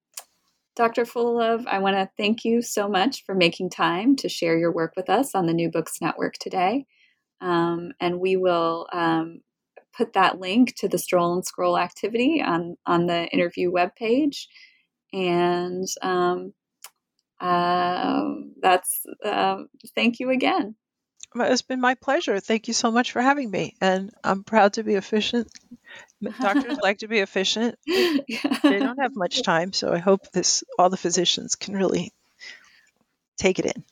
Dr. 0.75 1.05
Fullilove, 1.05 1.67
I 1.69 1.79
want 1.79 1.95
to 1.95 2.11
thank 2.17 2.45
you 2.45 2.61
so 2.61 2.89
much 2.89 3.25
for 3.25 3.35
making 3.35 3.71
time 3.71 4.17
to 4.17 4.29
share 4.29 4.59
your 4.59 4.73
work 4.73 4.95
with 4.97 5.09
us 5.09 5.35
on 5.35 5.47
the 5.47 5.53
New 5.53 5.71
Books 5.71 6.01
Network 6.01 6.35
today. 6.39 6.87
Um, 7.41 7.93
and 8.01 8.19
we 8.19 8.37
will 8.37 8.89
um, 8.93 9.43
put 9.97 10.15
that 10.15 10.41
link 10.41 10.75
to 10.77 10.89
the 10.89 10.99
stroll 10.99 11.35
and 11.35 11.45
scroll 11.45 11.79
activity 11.79 12.43
on 12.43 12.77
on 12.87 13.07
the 13.07 13.27
interview 13.29 13.71
webpage, 13.71 14.47
and 15.13 15.87
um, 16.03 16.53
uh, 17.41 18.25
that's 18.61 19.05
uh, 19.25 19.63
thank 19.95 20.21
you 20.21 20.31
again. 20.31 20.75
It's 21.37 21.63
been 21.63 21.81
my 21.81 21.95
pleasure. 21.95 22.39
Thank 22.39 22.69
you 22.69 22.75
so 22.75 22.93
much 22.93 23.13
for 23.13 23.21
having 23.21 23.51
me, 23.51 23.75
and 23.81 24.13
I'm 24.23 24.45
proud 24.45 24.75
to 24.75 24.85
be 24.85 24.95
efficient. 24.95 25.49
Doctors 26.41 26.79
like 26.83 26.99
to 26.99 27.09
be 27.09 27.19
efficient. 27.19 27.77
They 28.63 28.79
don't 28.79 28.99
have 28.99 29.15
much 29.15 29.43
time, 29.43 29.75
so 29.75 29.93
I 29.93 29.99
hope 29.99 30.31
this 30.33 30.65
all 30.79 30.89
the 30.89 30.97
physicians 30.97 31.55
can 31.55 31.75
really 31.75 32.13
take 33.37 33.59
it 33.59 33.67
in. 33.67 33.85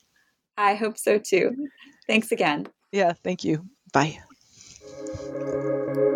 I 0.56 0.76
hope 0.76 0.96
so 0.96 1.18
too. 1.18 1.68
Thanks 2.06 2.32
again. 2.32 2.68
Yeah, 2.90 3.12
thank 3.12 3.44
you. 3.44 3.66
Bye. 3.92 4.18
Thank 5.04 5.96
you. 5.96 6.11